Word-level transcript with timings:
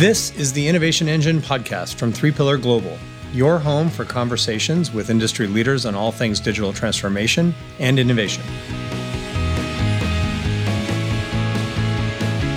This 0.00 0.34
is 0.38 0.50
the 0.54 0.66
Innovation 0.66 1.08
Engine 1.08 1.42
podcast 1.42 1.96
from 1.96 2.10
Three 2.10 2.30
Pillar 2.30 2.56
Global, 2.56 2.96
your 3.34 3.58
home 3.58 3.90
for 3.90 4.06
conversations 4.06 4.90
with 4.90 5.10
industry 5.10 5.46
leaders 5.46 5.84
on 5.84 5.94
all 5.94 6.10
things 6.10 6.40
digital 6.40 6.72
transformation 6.72 7.54
and 7.78 7.98
innovation. 7.98 8.42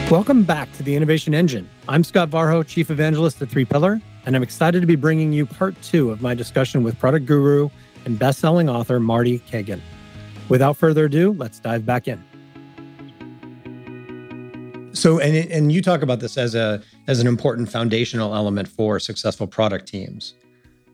Welcome 0.09 0.43
back 0.43 0.71
to 0.77 0.83
the 0.83 0.95
Innovation 0.95 1.33
Engine. 1.33 1.69
I'm 1.89 2.05
Scott 2.05 2.29
Varho, 2.29 2.65
Chief 2.65 2.89
Evangelist 2.89 3.41
at 3.41 3.49
Three 3.49 3.65
Pillar, 3.65 3.99
and 4.25 4.37
I'm 4.37 4.43
excited 4.43 4.79
to 4.79 4.87
be 4.87 4.95
bringing 4.95 5.33
you 5.33 5.45
part 5.45 5.75
two 5.81 6.11
of 6.11 6.21
my 6.21 6.33
discussion 6.33 6.81
with 6.81 6.97
product 6.97 7.25
guru 7.25 7.69
and 8.05 8.17
best-selling 8.17 8.69
author 8.69 9.01
Marty 9.01 9.39
Cagan. 9.39 9.81
Without 10.47 10.77
further 10.77 11.07
ado, 11.07 11.33
let's 11.33 11.59
dive 11.59 11.85
back 11.85 12.07
in. 12.07 12.23
So, 15.03 15.19
and 15.19 15.35
and 15.51 15.69
you 15.69 15.81
talk 15.81 16.01
about 16.01 16.21
this 16.21 16.37
as 16.37 16.55
a 16.55 16.81
as 17.09 17.19
an 17.19 17.27
important 17.27 17.69
foundational 17.69 18.33
element 18.33 18.69
for 18.69 19.01
successful 19.01 19.47
product 19.47 19.85
teams, 19.85 20.33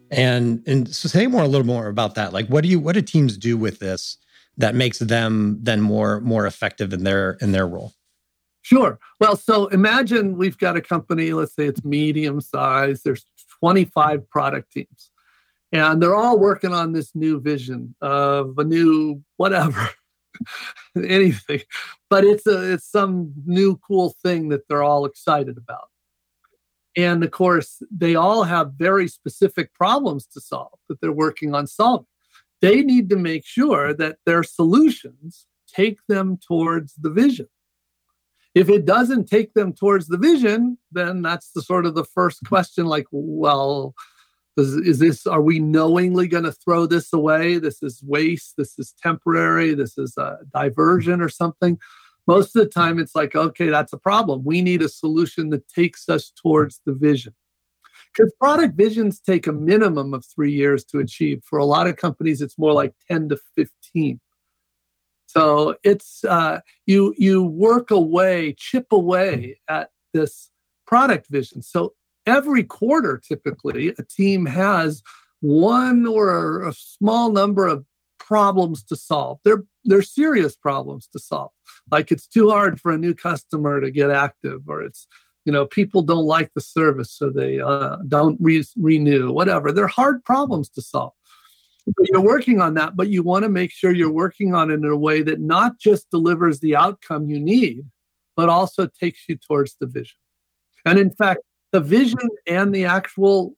and 0.10 0.64
and 0.66 0.90
so 0.90 1.08
say 1.08 1.28
more 1.28 1.44
a 1.44 1.48
little 1.48 1.68
more 1.68 1.90
about 1.90 2.16
that. 2.16 2.34
Like, 2.34 2.48
what 2.48 2.64
do 2.64 2.70
you 2.70 2.80
what 2.80 2.94
do 2.94 3.04
teams 3.04 3.38
do 3.38 3.56
with 3.56 3.78
this 3.78 4.18
that 4.58 4.74
makes 4.74 4.98
them 4.98 5.60
then 5.62 5.80
more 5.80 6.22
more 6.22 6.48
effective 6.48 6.92
in 6.92 7.04
their 7.04 7.34
in 7.40 7.52
their 7.52 7.68
role? 7.68 7.94
Sure. 8.64 8.98
Well, 9.20 9.36
so 9.36 9.68
imagine 9.68 10.40
we've 10.40 10.58
got 10.58 10.76
a 10.76 10.82
company. 10.82 11.34
Let's 11.34 11.54
say 11.54 11.68
it's 11.68 11.86
medium 11.86 12.42
size. 12.42 13.04
There's 13.04 13.28
25 13.60 14.28
product 14.28 14.72
teams, 14.72 15.12
and 15.72 16.02
they're 16.02 16.16
all 16.16 16.40
working 16.40 16.74
on 16.74 16.94
this 16.94 17.12
new 17.14 17.40
vision 17.40 17.94
of 18.02 18.58
a 18.58 18.64
new 18.64 19.22
whatever 19.38 19.88
anything 20.96 21.62
but 22.10 22.24
it's 22.24 22.48
a 22.48 22.74
it's 22.74 22.90
some 22.90 23.32
new 23.46 23.78
cool 23.78 24.16
thing 24.24 24.50
that 24.50 24.68
they're 24.68 24.84
all 24.84 25.06
excited 25.06 25.58
about. 25.58 25.90
And 26.98 27.24
of 27.24 27.32
course 27.32 27.82
they 27.92 28.16
all 28.16 28.44
have 28.44 28.74
very 28.74 29.08
specific 29.08 29.74
problems 29.74 30.26
to 30.28 30.42
solve 30.42 30.80
that 30.90 31.00
they're 31.02 31.12
working 31.12 31.54
on 31.54 31.68
solving. 31.68 32.08
They 32.62 32.82
need 32.82 33.10
to 33.10 33.16
make 33.16 33.46
sure 33.46 33.94
that 33.94 34.18
their 34.26 34.44
solutions 34.44 35.46
take 35.68 36.00
them 36.08 36.38
towards 36.46 36.96
the 36.96 37.12
vision. 37.12 37.48
If 38.56 38.68
it 38.68 38.86
doesn't 38.86 39.30
take 39.30 39.54
them 39.54 39.72
towards 39.72 40.08
the 40.08 40.18
vision 40.18 40.78
then 40.92 41.22
that's 41.22 41.52
the 41.52 41.62
sort 41.62 41.86
of 41.86 41.94
the 41.94 42.06
first 42.06 42.44
question 42.46 42.86
like 42.88 43.06
well 43.12 43.94
is, 44.60 44.76
is 44.76 45.00
this 45.00 45.26
are 45.26 45.42
we 45.42 45.60
knowingly 45.60 46.28
going 46.28 46.44
to 46.44 46.52
throw 46.52 46.86
this 46.86 47.12
away? 47.14 47.58
This 47.58 47.82
is 47.82 48.04
waste 48.04 48.56
this 48.58 48.78
is 48.78 48.94
temporary 49.02 49.74
this 49.74 49.98
is 49.98 50.18
a 50.18 50.40
diversion 50.54 51.22
or 51.22 51.30
something? 51.30 51.80
Most 52.28 52.56
of 52.56 52.64
the 52.64 52.70
time 52.70 53.00
it's 53.00 53.16
like 53.16 53.36
okay 53.36 53.70
that's 53.70 53.94
a 53.94 53.98
problem. 53.98 54.44
We 54.44 54.62
need 54.62 54.82
a 54.82 54.90
solution 54.90 55.50
that 55.50 55.68
takes 55.68 56.10
us 56.10 56.32
towards 56.32 56.82
the 56.86 56.94
vision. 56.94 57.34
Because 58.16 58.34
product 58.40 58.76
visions 58.76 59.20
take 59.20 59.46
a 59.46 59.54
minimum 59.54 60.14
of 60.14 60.26
three 60.26 60.52
years 60.52 60.84
to 60.86 61.00
achieve. 61.00 61.44
For 61.46 61.60
a 61.60 61.66
lot 61.66 61.88
of 61.88 61.96
companies 61.96 62.42
it's 62.42 62.58
more 62.58 62.74
like 62.74 62.94
10 63.10 63.30
to 63.30 63.38
15 63.56 64.20
so 65.30 65.76
it's 65.84 66.24
uh, 66.24 66.62
you 66.88 67.14
you 67.16 67.44
work 67.44 67.92
away 67.92 68.56
chip 68.58 68.88
away 68.92 69.60
at 69.68 69.92
this 70.12 70.50
product 70.88 71.28
vision. 71.30 71.62
So 71.62 71.94
every 72.30 72.64
quarter, 72.64 73.22
typically, 73.26 73.90
a 73.98 74.04
team 74.04 74.46
has 74.46 75.02
one 75.42 76.06
or 76.06 76.68
a 76.68 76.74
small 76.74 77.32
number 77.32 77.68
of 77.68 77.86
problems 78.20 78.84
to 78.84 78.96
solve. 78.96 79.40
They're 79.44 79.64
they're 79.86 80.02
serious 80.02 80.56
problems 80.56 81.08
to 81.14 81.20
solve. 81.20 81.52
Like 81.90 82.12
it's 82.12 82.28
too 82.28 82.50
hard 82.50 82.80
for 82.80 82.92
a 82.92 82.98
new 82.98 83.14
customer 83.14 83.82
to 83.82 83.90
get 83.90 84.12
active, 84.12 84.62
or 84.68 84.84
it's 84.84 85.08
you 85.46 85.52
know 85.52 85.66
people 85.66 86.02
don't 86.02 86.26
like 86.26 86.52
the 86.54 86.62
service, 86.62 87.12
so 87.12 87.30
they 87.30 87.60
uh, 87.60 87.98
don't 88.08 88.38
re- 88.40 88.64
renew. 88.78 89.32
Whatever, 89.32 89.72
they're 89.72 89.88
hard 89.88 90.24
problems 90.24 90.70
to 90.70 90.82
solve. 90.82 91.14
You're 92.04 92.22
working 92.22 92.62
on 92.62 92.76
that, 92.76 92.96
but 92.96 93.10
you 93.10 93.24
want 93.24 93.44
to 93.44 93.50
make 93.50 93.72
sure 93.72 93.92
you're 93.92 94.12
working 94.12 94.54
on 94.54 94.70
it 94.70 94.76
in 94.76 94.86
a 94.86 94.96
way 94.96 95.24
that 95.24 95.40
not 95.40 95.80
just 95.80 96.12
delivers 96.12 96.60
the 96.60 96.76
outcome 96.76 97.30
you 97.30 97.40
need, 97.40 97.86
but 98.36 98.48
also 98.48 98.86
takes 98.86 99.22
you 99.28 99.38
towards 99.38 99.76
the 99.80 99.88
vision. 99.88 100.18
And 100.86 101.00
in 101.00 101.10
fact, 101.10 101.42
the 101.72 101.80
vision 101.80 102.30
and 102.48 102.74
the 102.74 102.86
actual 102.86 103.54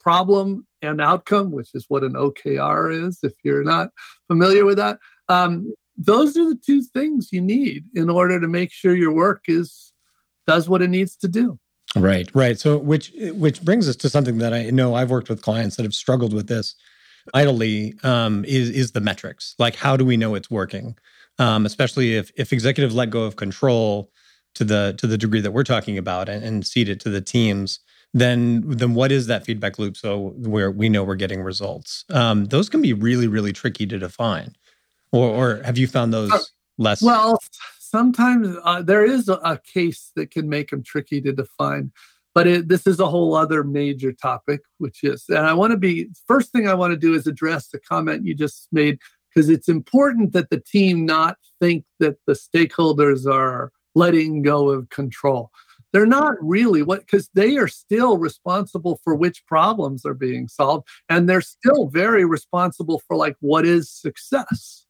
problem 0.00 0.66
and 0.80 1.00
outcome, 1.00 1.52
which 1.52 1.70
is 1.74 1.84
what 1.88 2.02
an 2.02 2.14
OKR 2.14 3.06
is, 3.06 3.20
if 3.22 3.32
you're 3.44 3.64
not 3.64 3.90
familiar 4.26 4.64
with 4.64 4.76
that. 4.78 4.98
Um, 5.28 5.72
those 5.96 6.36
are 6.36 6.48
the 6.48 6.58
two 6.64 6.82
things 6.82 7.28
you 7.32 7.40
need 7.40 7.84
in 7.94 8.10
order 8.10 8.40
to 8.40 8.48
make 8.48 8.72
sure 8.72 8.96
your 8.96 9.12
work 9.12 9.44
is 9.46 9.92
does 10.46 10.68
what 10.68 10.82
it 10.82 10.88
needs 10.88 11.16
to 11.16 11.28
do. 11.28 11.58
Right, 11.94 12.28
right. 12.34 12.58
So, 12.58 12.78
which 12.78 13.12
which 13.34 13.62
brings 13.62 13.88
us 13.88 13.96
to 13.96 14.08
something 14.08 14.38
that 14.38 14.54
I 14.54 14.70
know 14.70 14.94
I've 14.94 15.10
worked 15.10 15.28
with 15.28 15.42
clients 15.42 15.76
that 15.76 15.82
have 15.82 15.94
struggled 15.94 16.32
with 16.32 16.48
this 16.48 16.74
idly 17.34 17.94
um, 18.02 18.44
is 18.46 18.70
is 18.70 18.92
the 18.92 19.00
metrics. 19.00 19.54
Like, 19.58 19.76
how 19.76 19.96
do 19.96 20.04
we 20.04 20.16
know 20.16 20.34
it's 20.34 20.50
working? 20.50 20.96
Um, 21.38 21.66
especially 21.66 22.16
if 22.16 22.32
if 22.36 22.52
executives 22.52 22.94
let 22.94 23.10
go 23.10 23.22
of 23.22 23.36
control 23.36 24.10
to 24.54 24.64
the 24.64 24.94
to 24.98 25.06
the 25.06 25.18
degree 25.18 25.40
that 25.40 25.52
we're 25.52 25.64
talking 25.64 25.98
about 25.98 26.28
and, 26.28 26.44
and 26.44 26.66
cede 26.66 26.88
it 26.88 27.00
to 27.00 27.10
the 27.10 27.20
teams 27.20 27.80
then 28.14 28.62
then 28.66 28.94
what 28.94 29.10
is 29.10 29.26
that 29.26 29.44
feedback 29.44 29.78
loop? 29.78 29.96
So 29.96 30.34
where 30.36 30.70
we 30.70 30.88
know 30.88 31.02
we're 31.02 31.14
getting 31.14 31.42
results. 31.42 32.04
Um, 32.10 32.46
those 32.46 32.68
can 32.68 32.82
be 32.82 32.92
really 32.92 33.26
really 33.26 33.52
tricky 33.52 33.86
to 33.86 33.98
define. 33.98 34.54
Or 35.12 35.28
or 35.28 35.62
have 35.62 35.78
you 35.78 35.86
found 35.86 36.12
those 36.12 36.32
uh, 36.32 36.38
less? 36.78 37.02
well 37.02 37.38
sometimes 37.78 38.56
uh, 38.64 38.82
there 38.82 39.04
is 39.04 39.28
a, 39.28 39.34
a, 39.44 39.58
case 39.58 40.12
that 40.16 40.30
can 40.30 40.48
make 40.48 40.70
them 40.70 40.82
tricky 40.82 41.20
to 41.20 41.30
define 41.30 41.92
but 42.34 42.46
it, 42.46 42.68
this 42.68 42.86
is 42.86 42.98
a 42.98 43.06
whole 43.06 43.34
other 43.34 43.62
major 43.62 44.12
topic 44.12 44.62
which 44.78 45.04
is 45.04 45.26
and 45.28 45.46
i 45.46 45.52
want 45.52 45.72
to 45.72 45.76
be 45.76 46.08
first 46.26 46.50
thing 46.52 46.66
i 46.66 46.72
want 46.72 46.90
to 46.90 46.96
do 46.96 47.12
is 47.12 47.26
address 47.26 47.68
the 47.68 47.78
comment 47.78 48.24
you 48.24 48.34
just 48.34 48.66
made 48.72 48.98
because 49.28 49.50
it's 49.50 49.68
important 49.68 50.32
that 50.32 50.48
the 50.48 50.58
team 50.58 51.04
not 51.04 51.36
think 51.60 51.84
that 52.00 52.16
the 52.26 52.32
stakeholders 52.32 53.30
are 53.30 53.70
letting 53.94 54.42
go 54.42 54.70
of 54.70 54.88
control. 54.90 55.50
They're 55.92 56.06
not 56.06 56.36
really 56.40 56.82
what, 56.82 57.00
because 57.00 57.28
they 57.34 57.58
are 57.58 57.68
still 57.68 58.16
responsible 58.16 58.98
for 59.04 59.14
which 59.14 59.44
problems 59.46 60.06
are 60.06 60.14
being 60.14 60.48
solved. 60.48 60.88
And 61.10 61.28
they're 61.28 61.42
still 61.42 61.88
very 61.88 62.24
responsible 62.24 63.02
for, 63.06 63.14
like, 63.14 63.36
what 63.40 63.66
is 63.66 63.90
success. 63.90 64.86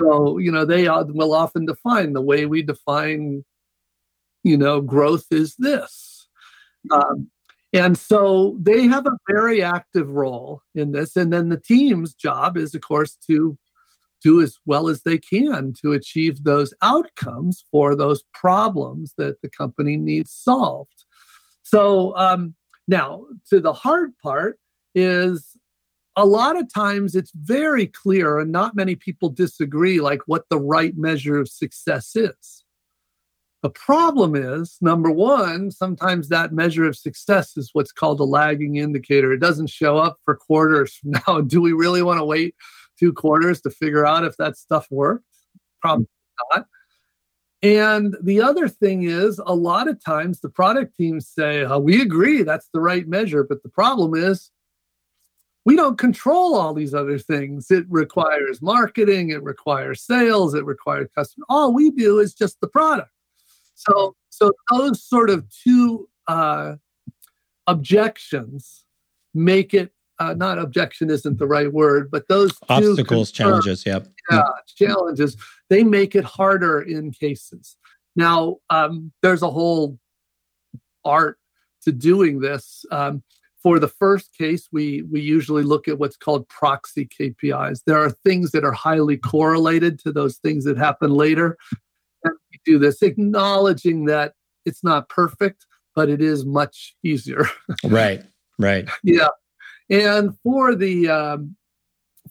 So, 0.00 0.38
you 0.38 0.50
know, 0.50 0.64
they 0.64 0.88
will 0.88 1.34
often 1.34 1.66
define 1.66 2.14
the 2.14 2.22
way 2.22 2.46
we 2.46 2.62
define, 2.62 3.44
you 4.42 4.56
know, 4.56 4.80
growth 4.80 5.26
is 5.30 5.54
this. 5.58 6.26
Um, 6.90 7.30
and 7.72 7.98
so 7.98 8.56
they 8.60 8.86
have 8.86 9.06
a 9.06 9.18
very 9.28 9.62
active 9.62 10.08
role 10.08 10.62
in 10.74 10.92
this. 10.92 11.16
And 11.16 11.32
then 11.32 11.48
the 11.50 11.60
team's 11.60 12.14
job 12.14 12.56
is, 12.56 12.74
of 12.74 12.80
course, 12.80 13.16
to 13.26 13.58
do 14.24 14.40
as 14.40 14.58
well 14.64 14.88
as 14.88 15.02
they 15.02 15.18
can 15.18 15.74
to 15.82 15.92
achieve 15.92 16.42
those 16.42 16.72
outcomes 16.82 17.64
for 17.70 17.94
those 17.94 18.24
problems 18.32 19.12
that 19.18 19.40
the 19.42 19.50
company 19.50 19.96
needs 19.96 20.32
solved. 20.32 21.04
So, 21.62 22.16
um, 22.16 22.54
now 22.88 23.26
to 23.50 23.60
the 23.60 23.72
hard 23.72 24.16
part 24.18 24.58
is 24.94 25.56
a 26.16 26.24
lot 26.24 26.56
of 26.56 26.72
times 26.72 27.14
it's 27.14 27.32
very 27.34 27.86
clear, 27.86 28.38
and 28.38 28.52
not 28.52 28.76
many 28.76 28.94
people 28.94 29.28
disagree, 29.28 30.00
like 30.00 30.20
what 30.26 30.44
the 30.48 30.60
right 30.60 30.96
measure 30.96 31.38
of 31.38 31.48
success 31.48 32.14
is. 32.14 32.64
The 33.62 33.70
problem 33.70 34.36
is, 34.36 34.76
number 34.80 35.10
one, 35.10 35.70
sometimes 35.70 36.28
that 36.28 36.52
measure 36.52 36.84
of 36.84 36.96
success 36.96 37.56
is 37.56 37.70
what's 37.72 37.92
called 37.92 38.20
a 38.20 38.24
lagging 38.24 38.76
indicator. 38.76 39.32
It 39.32 39.40
doesn't 39.40 39.70
show 39.70 39.96
up 39.96 40.18
for 40.24 40.36
quarters 40.36 40.94
from 40.94 41.12
now. 41.26 41.40
Do 41.46 41.60
we 41.60 41.72
really 41.72 42.02
want 42.02 42.18
to 42.20 42.24
wait 42.24 42.54
two 42.98 43.12
quarters 43.12 43.60
to 43.62 43.70
figure 43.70 44.06
out 44.06 44.24
if 44.24 44.36
that 44.36 44.56
stuff 44.56 44.86
worked? 44.90 45.24
Probably 45.80 46.06
not. 46.52 46.66
And 47.62 48.14
the 48.22 48.42
other 48.42 48.68
thing 48.68 49.04
is, 49.04 49.40
a 49.46 49.54
lot 49.54 49.88
of 49.88 50.04
times 50.04 50.40
the 50.40 50.50
product 50.50 50.94
teams 50.96 51.26
say, 51.26 51.64
oh, 51.64 51.78
we 51.78 52.02
agree 52.02 52.42
that's 52.42 52.68
the 52.74 52.80
right 52.80 53.08
measure. 53.08 53.42
But 53.42 53.62
the 53.62 53.70
problem 53.70 54.14
is, 54.14 54.50
we 55.64 55.76
don't 55.76 55.96
control 55.96 56.56
all 56.56 56.74
these 56.74 56.92
other 56.92 57.18
things. 57.18 57.70
It 57.70 57.86
requires 57.88 58.60
marketing, 58.60 59.30
it 59.30 59.42
requires 59.42 60.02
sales, 60.02 60.52
it 60.52 60.66
requires 60.66 61.08
customer. 61.14 61.46
All 61.48 61.72
we 61.72 61.90
do 61.90 62.18
is 62.18 62.34
just 62.34 62.60
the 62.60 62.68
product. 62.68 63.08
So, 63.74 64.14
so 64.28 64.52
those 64.70 65.02
sort 65.02 65.30
of 65.30 65.46
two 65.48 66.06
uh, 66.28 66.74
objections 67.66 68.84
make 69.32 69.72
it 69.72 69.93
uh, 70.18 70.34
not 70.34 70.58
objection 70.58 71.10
isn't 71.10 71.38
the 71.38 71.46
right 71.46 71.72
word, 71.72 72.10
but 72.10 72.28
those 72.28 72.52
obstacles, 72.68 73.30
challenges, 73.30 73.84
yep. 73.84 74.06
Yeah, 74.30 74.42
challenges, 74.76 75.36
they 75.68 75.82
make 75.82 76.14
it 76.14 76.24
harder 76.24 76.80
in 76.80 77.10
cases. 77.10 77.76
Now, 78.16 78.58
um, 78.70 79.12
there's 79.22 79.42
a 79.42 79.50
whole 79.50 79.98
art 81.04 81.38
to 81.82 81.92
doing 81.92 82.40
this. 82.40 82.84
Um, 82.90 83.22
for 83.62 83.78
the 83.78 83.88
first 83.88 84.36
case, 84.36 84.68
we 84.72 85.02
we 85.02 85.20
usually 85.20 85.62
look 85.62 85.88
at 85.88 85.98
what's 85.98 86.18
called 86.18 86.46
proxy 86.48 87.06
KPIs. 87.06 87.80
There 87.86 87.98
are 87.98 88.10
things 88.10 88.50
that 88.50 88.62
are 88.62 88.72
highly 88.72 89.16
correlated 89.16 89.98
to 90.00 90.12
those 90.12 90.36
things 90.36 90.64
that 90.64 90.76
happen 90.76 91.10
later. 91.10 91.56
And 92.24 92.34
we 92.52 92.60
do 92.64 92.78
this, 92.78 93.02
acknowledging 93.02 94.04
that 94.04 94.34
it's 94.66 94.84
not 94.84 95.08
perfect, 95.08 95.66
but 95.94 96.08
it 96.08 96.20
is 96.20 96.44
much 96.44 96.94
easier. 97.02 97.46
right. 97.84 98.22
Right. 98.58 98.88
Yeah. 99.02 99.28
And 99.90 100.36
for 100.42 100.74
the 100.74 101.08
um, 101.08 101.56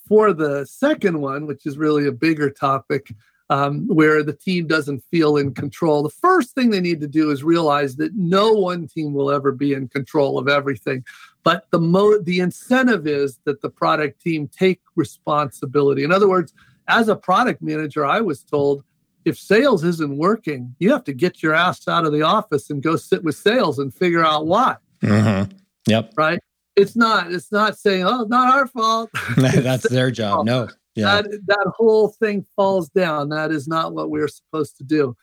for 0.07 0.33
the 0.33 0.65
second 0.65 1.21
one, 1.21 1.45
which 1.45 1.65
is 1.65 1.77
really 1.77 2.07
a 2.07 2.11
bigger 2.11 2.50
topic, 2.50 3.13
um, 3.50 3.88
where 3.88 4.23
the 4.23 4.33
team 4.33 4.67
doesn't 4.67 5.03
feel 5.11 5.38
in 5.38 5.53
control, 5.53 6.03
the 6.03 6.09
first 6.09 6.55
thing 6.55 6.69
they 6.69 6.81
need 6.81 7.01
to 7.01 7.07
do 7.07 7.29
is 7.29 7.44
realize 7.44 7.95
that 7.97 8.15
no 8.15 8.51
one 8.51 8.88
team 8.88 9.13
will 9.13 9.31
ever 9.31 9.51
be 9.51 9.73
in 9.73 9.88
control 9.88 10.39
of 10.39 10.47
everything. 10.47 11.03
But 11.44 11.67
the 11.71 11.79
mo- 11.79 12.19
the 12.19 12.39
incentive 12.39 13.05
is 13.05 13.39
that 13.45 13.61
the 13.61 13.69
product 13.69 14.21
team 14.21 14.47
take 14.47 14.81
responsibility. 14.95 16.03
In 16.03 16.11
other 16.11 16.29
words, 16.29 16.53
as 16.88 17.07
a 17.07 17.15
product 17.15 17.61
manager, 17.61 18.05
I 18.05 18.21
was 18.21 18.44
told 18.44 18.83
if 19.25 19.38
sales 19.38 19.83
isn't 19.83 20.17
working, 20.17 20.75
you 20.79 20.91
have 20.91 21.03
to 21.05 21.13
get 21.13 21.41
your 21.41 21.53
ass 21.53 21.88
out 21.88 22.05
of 22.05 22.11
the 22.11 22.21
office 22.23 22.69
and 22.69 22.83
go 22.83 22.95
sit 22.95 23.23
with 23.23 23.35
sales 23.35 23.79
and 23.79 23.94
figure 23.94 24.25
out 24.25 24.47
why. 24.47 24.75
Mm-hmm. 25.01 25.55
Yep. 25.88 26.13
Right. 26.17 26.39
It's 26.75 26.96
not. 26.96 27.31
It's 27.31 27.52
not 27.52 27.78
saying, 27.78 28.06
"Oh, 28.06 28.24
not 28.24 28.54
our 28.54 28.68
fault." 28.68 29.10
That's 29.38 29.88
their 29.90 30.12
job. 30.12 30.46
No. 30.46 30.68
Yeah. 30.96 31.22
That 31.22 31.46
that 31.48 31.74
whole 31.75 32.10
thing 32.10 32.46
falls 32.56 32.90
down. 32.90 33.30
That 33.30 33.52
is 33.52 33.68
not 33.68 33.94
what 33.94 34.10
we're 34.10 34.28
supposed 34.28 34.78
to 34.78 34.84
do. 34.84 35.16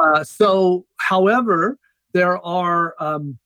Uh, 0.00 0.24
so, 0.24 0.86
however, 0.98 1.78
there 2.12 2.38
are 2.44 2.94
um, 2.98 3.38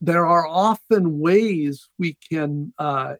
there 0.00 0.26
are 0.26 0.46
often 0.46 1.18
ways 1.18 1.88
we 1.98 2.16
can 2.30 2.72
uh, 2.78 3.14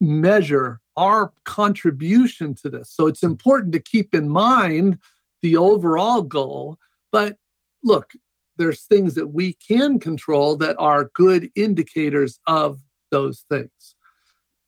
measure 0.00 0.80
our 0.96 1.32
contribution 1.44 2.54
to 2.54 2.68
this. 2.68 2.90
So 2.90 3.06
it's 3.06 3.22
important 3.22 3.72
to 3.72 3.80
keep 3.80 4.14
in 4.14 4.28
mind 4.28 4.98
the 5.42 5.56
overall 5.56 6.22
goal. 6.22 6.78
But 7.12 7.36
look, 7.82 8.12
there's 8.60 8.82
things 8.82 9.14
that 9.14 9.28
we 9.28 9.54
can 9.54 9.98
control 9.98 10.54
that 10.58 10.76
are 10.78 11.10
good 11.14 11.50
indicators 11.56 12.38
of 12.46 12.78
those 13.10 13.44
things. 13.48 13.96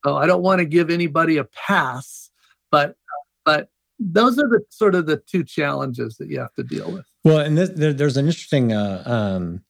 So 0.05 0.17
I 0.17 0.27
don't 0.27 0.43
want 0.43 0.61
to 0.61 0.65
give 0.65 0.91
anybody 0.91 1.37
a 1.37 1.45
pass, 1.45 2.31
but 2.71 2.97
but 3.45 3.69
those 3.99 4.39
are 4.39 4.49
the 4.49 4.63
sort 4.71 4.95
of 4.95 5.07
the 5.07 5.19
two 5.19 5.45
challenges 5.45 6.17
that 6.17 6.29
you 6.29 6.41
have 6.41 6.55
to 6.55 6.65
deal 6.65 6.91
with. 6.91 7.05
Well, 7.23 7.39
and 7.39 7.57
this, 7.57 7.69
there, 7.69 7.93
there's 7.93 8.17
an 8.17 8.27
interesting 8.27 8.73
uh, 8.73 9.03
um, 9.05 9.63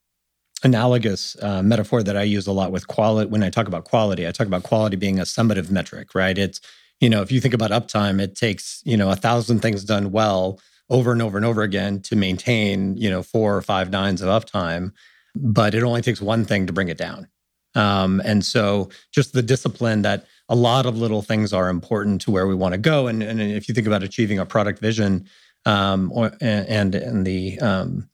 analogous 0.63 1.37
uh, 1.43 1.63
metaphor 1.63 2.03
that 2.03 2.17
I 2.17 2.23
use 2.23 2.47
a 2.47 2.53
lot 2.53 2.71
with 2.71 2.87
quality. 2.87 3.29
When 3.29 3.43
I 3.43 3.51
talk 3.51 3.67
about 3.67 3.85
quality, 3.85 4.27
I 4.27 4.31
talk 4.31 4.47
about 4.47 4.63
quality 4.63 4.97
being 4.97 5.19
a 5.19 5.25
summative 5.25 5.71
metric, 5.71 6.15
right? 6.15 6.39
It's 6.39 6.61
you 7.01 7.11
know 7.11 7.23
if 7.23 7.33
you 7.33 7.41
think 7.41 7.55
about 7.55 7.73
uptime, 7.73 8.21
it 8.21 8.37
takes 8.37 8.83
you 8.85 8.97
know 8.97 9.11
a 9.11 9.17
thousand 9.17 9.61
things 9.61 9.85
done 9.85 10.13
well 10.13 10.61
over 10.93 11.11
and 11.11 11.23
over 11.23 11.39
and 11.39 11.47
over 11.47 11.63
again 11.63 12.01
to 12.03 12.15
maintain, 12.15 12.97
you 12.99 13.09
know, 13.09 13.23
four 13.23 13.57
or 13.57 13.63
five 13.63 13.91
nines 13.91 14.21
of 14.21 14.29
uptime, 14.29 14.93
but 15.35 15.75
it 15.75 15.83
only 15.83 16.03
takes 16.03 16.21
one 16.21 16.45
thing 16.45 16.67
to 16.67 16.73
bring 16.73 16.89
it 16.89 16.99
down. 16.99 17.27
Um, 17.75 18.21
and 18.27 18.45
so 18.45 18.91
just 19.11 19.33
the 19.33 19.43
discipline 19.43 20.03
that 20.03 20.27
a 20.51 20.55
lot 20.55 20.85
of 20.85 20.99
little 20.99 21.23
things 21.23 21.55
are 21.55 21.71
important 21.71 22.21
to 22.21 22.31
where 22.31 22.47
we 22.47 22.55
want 22.55 22.75
to 22.75 22.79
go. 22.79 23.07
And, 23.07 23.23
and 23.23 23.41
if 23.41 23.69
you 23.69 23.75
think 23.75 23.87
about 23.87 24.03
achieving 24.03 24.39
a 24.39 24.45
product 24.45 24.81
vision 24.81 25.27
um, 25.65 26.13
or, 26.13 26.33
and, 26.43 26.95
and 26.95 27.27
the, 27.27 27.59
um, 27.61 28.11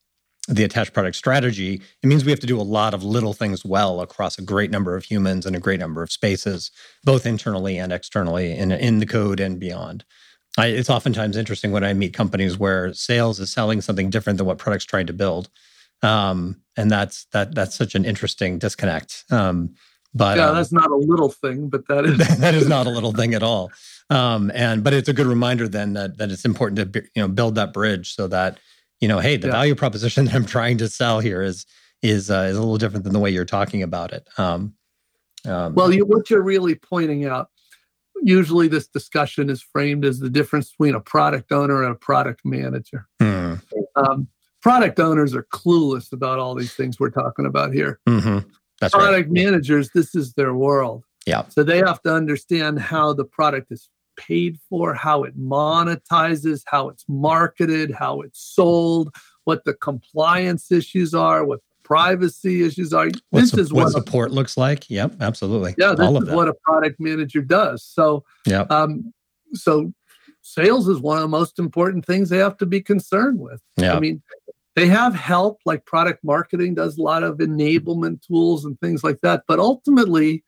the 0.47 0.63
attached 0.63 0.93
product 0.93 1.17
strategy, 1.17 1.83
it 2.01 2.07
means 2.07 2.25
we 2.25 2.31
have 2.31 2.39
to 2.41 2.47
do 2.47 2.61
a 2.61 2.63
lot 2.63 2.95
of 2.95 3.03
little 3.03 3.33
things 3.33 3.65
well 3.65 4.01
across 4.01 4.39
a 4.39 4.43
great 4.43 4.71
number 4.71 4.97
of 4.97 5.05
humans 5.05 5.47
and 5.47 5.57
a 5.57 5.61
great 5.61 5.81
number 5.81 6.01
of 6.01 6.13
spaces, 6.13 6.71
both 7.03 7.27
internally 7.27 7.77
and 7.77 7.93
externally 7.93 8.57
in, 8.57 8.71
in 8.71 9.01
the 9.01 9.07
code 9.07 9.41
and 9.41 9.59
beyond. 9.59 10.05
I, 10.57 10.69
it's 10.69 10.91
oftentimes 10.91 11.37
interesting 11.37 11.73
when 11.73 11.85
I 11.85 11.93
meet 11.95 12.15
companies 12.15 12.59
where 12.59 12.93
sales 12.95 13.39
is 13.39 13.53
selling 13.53 13.81
something 13.81 14.11
different 14.11 14.39
than 14.39 14.47
what 14.47 14.59
product's 14.59 14.87
trying 14.87 15.07
to 15.07 15.13
build, 15.13 15.51
um, 16.03 16.61
and 16.77 16.91
that's 16.91 17.27
that 17.33 17.55
that's 17.55 17.77
such 17.77 17.95
an 17.95 18.05
interesting 18.05 18.59
disconnect. 18.59 19.25
Um, 19.31 19.75
but 20.15 20.39
yeah, 20.39 20.49
um, 20.49 20.57
that's 20.57 20.73
not 20.73 20.91
a 20.91 20.97
little 20.97 21.31
thing, 21.31 21.69
but 21.69 21.87
that 21.89 22.05
is 22.05 22.19
that 22.39 22.55
is 22.55 22.69
not 22.69 22.87
a 22.87 22.91
little 22.91 23.13
thing 23.13 23.35
at 23.35 23.43
all. 23.43 23.71
Um, 24.11 24.51
and 24.55 24.83
but 24.83 24.95
it's 24.95 25.09
a 25.09 25.13
good 25.13 25.27
reminder 25.27 25.69
then 25.69 25.93
that 25.93 26.19
that 26.19 26.31
it's 26.31 26.45
important 26.45 26.93
to 26.93 27.03
you 27.15 27.23
know 27.23 27.29
build 27.29 27.55
that 27.57 27.73
bridge 27.73 28.15
so 28.15 28.27
that 28.29 28.59
you 29.01 29.09
know, 29.09 29.21
hey, 29.21 29.37
the 29.37 29.47
yeah. 29.47 29.53
value 29.53 29.75
proposition 29.75 30.25
that 30.27 30.35
I'm 30.35 30.47
trying 30.47 30.79
to 30.79 30.89
sell 30.89 31.21
here 31.21 31.43
is 31.43 31.67
is 32.03 32.31
uh, 32.31 32.49
is 32.51 32.57
a 32.57 32.61
little 32.61 32.79
different 32.79 33.05
than 33.05 33.13
the 33.13 33.19
way 33.19 33.31
you're 33.31 33.45
talking 33.45 33.83
about 33.83 34.13
it. 34.13 34.27
Um, 34.39 34.75
um, 35.45 35.75
well, 35.75 35.93
you, 35.93 36.05
what 36.05 36.31
you're 36.31 36.43
really 36.43 36.75
pointing 36.75 37.25
out 37.25 37.51
usually 38.23 38.69
this 38.69 38.89
discussion 38.89 39.51
is 39.51 39.63
framed 39.63 40.05
as 40.05 40.19
the 40.19 40.31
difference 40.31 40.71
between 40.71 40.95
a 40.95 41.01
product 41.01 41.53
owner 41.53 41.83
and 41.83 41.93
a 41.93 41.99
product 41.99 42.41
manager. 42.45 43.07
Hmm. 43.21 43.55
Um, 43.97 44.29
product 44.63 45.01
owners 45.01 45.35
are 45.35 45.47
clueless 45.53 46.13
about 46.13 46.39
all 46.39 46.55
these 46.55 46.75
things 46.75 46.99
we're 46.99 47.11
talking 47.11 47.47
about 47.47 47.73
here. 47.73 48.01
Mm-hmm. 48.09 48.49
That's 48.81 48.95
product 48.95 49.29
right. 49.29 49.31
managers, 49.31 49.91
this 49.95 50.15
is 50.15 50.35
their 50.35 50.55
world. 50.55 51.05
Yeah. 51.27 51.45
So 51.49 51.63
they 51.63 51.79
have 51.79 52.01
to 52.03 52.15
understand 52.15 52.79
how 52.79 53.13
the 53.13 53.25
product 53.25 53.73
is 53.73 53.89
paid 54.17 54.59
for, 54.69 54.95
how 54.95 55.25
it 55.25 55.39
monetizes, 55.39 56.63
how 56.67 56.89
it's 56.89 57.05
marketed, 57.09 57.93
how 57.93 58.21
it's 58.21 58.41
sold, 58.41 59.15
what 59.45 59.65
the 59.65 59.75
compliance 59.75 60.71
issues 60.71 61.15
are, 61.15 61.45
what 61.45 61.61
privacy 61.89 62.65
issues 62.65 62.93
are. 62.93 63.09
What 63.31 63.41
this 63.41 63.55
is 63.55 63.73
what, 63.73 63.85
what 63.85 63.93
support 63.93 64.31
a, 64.31 64.35
looks 64.35 64.57
like. 64.59 64.89
Yep, 64.91 65.15
absolutely. 65.21 65.75
Yeah, 65.79 65.95
this 65.95 66.07
is 66.07 66.31
what 66.31 66.49
a 66.49 66.55
product 66.63 67.01
manager 67.01 67.41
does. 67.41 67.83
So, 67.83 68.25
yeah. 68.47 68.67
Um, 68.69 69.13
so 69.55 69.91
sales 70.43 70.87
is 70.87 70.99
one 70.99 71.17
of 71.17 71.23
the 71.23 71.29
most 71.29 71.59
important 71.59 72.05
things 72.05 72.29
they 72.29 72.37
have 72.39 72.59
to 72.59 72.67
be 72.67 72.83
concerned 72.83 73.41
with. 73.41 73.63
Yeah. 73.79 73.95
I 73.95 74.01
mean, 74.01 74.23
they 74.77 74.87
have 74.87 75.15
help 75.15 75.61
like 75.65 75.87
product 75.87 76.23
marketing 76.23 76.75
does 76.75 76.99
a 76.99 77.03
lot 77.03 77.23
of 77.23 77.39
enablement 77.39 78.21
tools 78.25 78.67
and 78.67 78.79
things 78.81 79.03
like 79.03 79.21
that. 79.23 79.45
But 79.49 79.59
ultimately, 79.59 80.45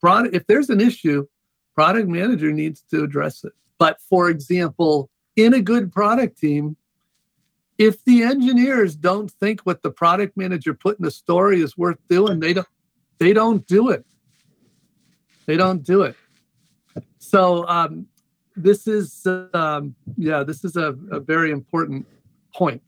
product 0.00 0.34
if 0.34 0.46
there's 0.46 0.70
an 0.70 0.80
issue, 0.80 1.26
product 1.74 2.08
manager 2.08 2.52
needs 2.52 2.84
to 2.92 3.02
address 3.02 3.42
it. 3.42 3.52
But 3.78 3.98
for 4.08 4.30
example, 4.30 5.10
in 5.34 5.54
a 5.54 5.60
good 5.60 5.90
product 5.90 6.38
team, 6.38 6.76
if 7.78 8.04
the 8.04 8.22
engineers 8.22 8.94
don't 8.94 9.30
think 9.30 9.60
what 9.62 9.82
the 9.82 9.90
product 9.90 10.36
manager 10.36 10.74
put 10.74 10.98
in 10.98 11.04
the 11.04 11.10
story 11.10 11.60
is 11.60 11.76
worth 11.76 11.98
doing, 12.08 12.40
they 12.40 12.52
don't 12.52 12.68
they 13.18 13.32
don't 13.32 13.66
do 13.66 13.90
it. 13.90 14.04
They 15.46 15.56
don't 15.56 15.82
do 15.82 16.02
it. 16.02 16.16
So 17.18 17.66
um, 17.68 18.06
this 18.56 18.86
is 18.86 19.26
um, 19.54 19.94
yeah, 20.16 20.42
this 20.42 20.64
is 20.64 20.76
a, 20.76 20.96
a 21.10 21.20
very 21.20 21.50
important 21.50 22.06
point. 22.54 22.82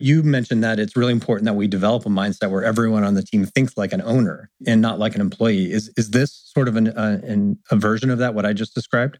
You 0.00 0.22
mentioned 0.22 0.62
that 0.62 0.78
it's 0.78 0.96
really 0.96 1.12
important 1.12 1.46
that 1.46 1.54
we 1.54 1.66
develop 1.66 2.06
a 2.06 2.08
mindset 2.08 2.52
where 2.52 2.62
everyone 2.62 3.02
on 3.02 3.14
the 3.14 3.22
team 3.22 3.44
thinks 3.44 3.76
like 3.76 3.92
an 3.92 4.02
owner 4.02 4.48
and 4.64 4.80
not 4.80 5.00
like 5.00 5.16
an 5.16 5.20
employee. 5.20 5.72
Is 5.72 5.92
is 5.96 6.10
this 6.10 6.32
sort 6.54 6.68
of 6.68 6.76
an, 6.76 6.88
uh, 6.88 7.20
an 7.24 7.58
a 7.70 7.76
version 7.76 8.10
of 8.10 8.18
that? 8.18 8.34
What 8.34 8.46
I 8.46 8.52
just 8.52 8.74
described? 8.74 9.18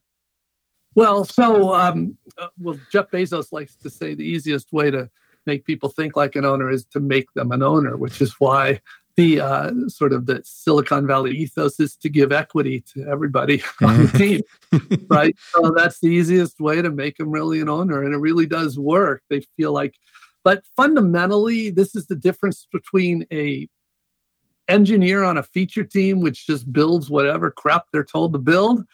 Well, 0.99 1.25
so 1.25 1.77
um, 1.77 2.19
uh, 2.39 2.49
well, 2.59 2.77
Jeff 2.91 3.09
Bezos 3.13 3.53
likes 3.53 3.77
to 3.77 3.89
say 3.89 4.15
the 4.15 4.25
easiest 4.25 4.73
way 4.73 4.91
to 4.91 5.09
make 5.47 5.65
people 5.65 5.91
think 5.91 6.17
like 6.17 6.35
an 6.35 6.45
owner 6.45 6.69
is 6.71 6.85
to 6.87 6.99
make 6.99 7.33
them 7.35 7.53
an 7.53 7.63
owner, 7.63 7.97
which 7.97 8.21
is 8.21 8.35
why 8.41 8.81
the 9.15 9.41
uh, 9.41 9.71
sort 9.87 10.13
of 10.13 10.27
the 10.27 10.43
Silicon 10.45 11.07
Valley 11.07 11.37
ethos 11.37 11.79
is 11.79 11.95
to 11.99 12.09
give 12.09 12.33
equity 12.33 12.81
to 12.95 13.07
everybody 13.07 13.63
on 13.81 14.07
the 14.07 14.19
team, 14.19 15.07
right? 15.09 15.37
So 15.55 15.71
that's 15.71 16.01
the 16.01 16.09
easiest 16.09 16.59
way 16.59 16.83
to 16.83 16.91
make 16.91 17.17
them 17.19 17.31
really 17.31 17.61
an 17.61 17.69
owner, 17.69 18.03
and 18.03 18.13
it 18.13 18.19
really 18.19 18.47
does 18.47 18.77
work. 18.77 19.23
They 19.31 19.43
feel 19.57 19.73
like, 19.73 19.95
but 20.43 20.65
fundamentally, 20.77 21.71
this 21.71 21.95
is 21.95 22.09
the 22.09 22.17
difference 22.17 22.67
between 22.73 23.25
a 23.33 23.69
engineer 24.67 25.23
on 25.23 25.39
a 25.39 25.45
feature 25.45 25.85
team 25.85 26.23
which 26.23 26.45
just 26.45 26.73
builds 26.73 27.09
whatever 27.09 27.53
crap 27.53 27.85
they're 27.93 28.03
told 28.03 28.33
to 28.33 28.39
build 28.41 28.85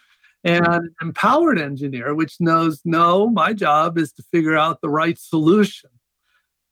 and 0.45 0.67
an 0.67 0.95
empowered 1.01 1.59
engineer, 1.59 2.15
which 2.15 2.37
knows, 2.39 2.81
no, 2.85 3.29
my 3.29 3.55
job 3.55 3.97
is 3.97 4.13
to 4.13 4.23
figure 4.31 4.57
out 4.57 4.83
the 4.83 4.91
right 4.91 5.19
solution. 5.19 5.91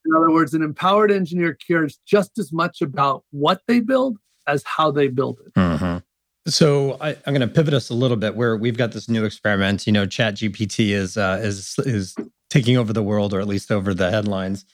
In 0.04 0.14
other 0.14 0.30
words, 0.30 0.52
an 0.52 0.62
empowered 0.62 1.10
engineer 1.10 1.54
cares 1.54 1.98
just 2.06 2.38
as 2.38 2.52
much 2.52 2.82
about 2.82 3.24
what 3.30 3.62
they 3.66 3.80
build 3.80 4.18
as 4.46 4.62
how 4.64 4.90
they 4.90 5.08
build 5.08 5.38
it. 5.46 5.54
Mm-hmm. 5.54 5.98
So 6.46 6.98
I, 7.00 7.10
am 7.10 7.34
going 7.34 7.40
to 7.40 7.48
pivot 7.48 7.72
us 7.72 7.88
a 7.88 7.94
little 7.94 8.16
bit 8.16 8.34
where 8.34 8.56
we've 8.56 8.76
got 8.76 8.92
this 8.92 9.08
new 9.08 9.24
experiment. 9.24 9.86
You 9.86 9.92
know, 9.92 10.06
Chat 10.06 10.34
GPT 10.34 10.90
is 10.90 11.16
uh, 11.16 11.38
is 11.40 11.76
is 11.78 12.16
taking 12.50 12.76
over 12.76 12.92
the 12.92 13.02
world, 13.02 13.32
or 13.32 13.40
at 13.40 13.46
least 13.46 13.70
over 13.70 13.94
the 13.94 14.10
headlines. 14.10 14.64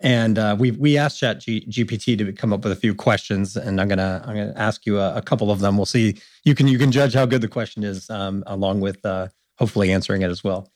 And 0.00 0.38
uh, 0.38 0.56
we 0.58 0.72
we 0.72 0.98
asked 0.98 1.20
Chat 1.20 1.40
G- 1.40 1.64
GPT 1.66 2.18
to 2.18 2.32
come 2.32 2.52
up 2.52 2.64
with 2.64 2.72
a 2.72 2.76
few 2.76 2.94
questions, 2.94 3.56
and 3.56 3.80
I'm 3.80 3.88
gonna 3.88 4.22
I'm 4.26 4.36
gonna 4.36 4.52
ask 4.54 4.84
you 4.84 4.98
a, 4.98 5.16
a, 5.16 5.22
couple 5.22 5.50
of 5.50 5.60
them. 5.60 5.76
We'll 5.76 5.86
see 5.86 6.18
you 6.44 6.54
can 6.54 6.68
you 6.68 6.78
can 6.78 6.92
judge 6.92 7.14
how 7.14 7.24
good 7.24 7.40
the 7.40 7.48
question 7.48 7.82
is, 7.82 8.10
um, 8.10 8.44
along 8.46 8.80
with 8.80 9.04
uh, 9.06 9.28
hopefully 9.58 9.90
answering 9.90 10.20
it 10.20 10.30
as 10.30 10.44
well. 10.44 10.70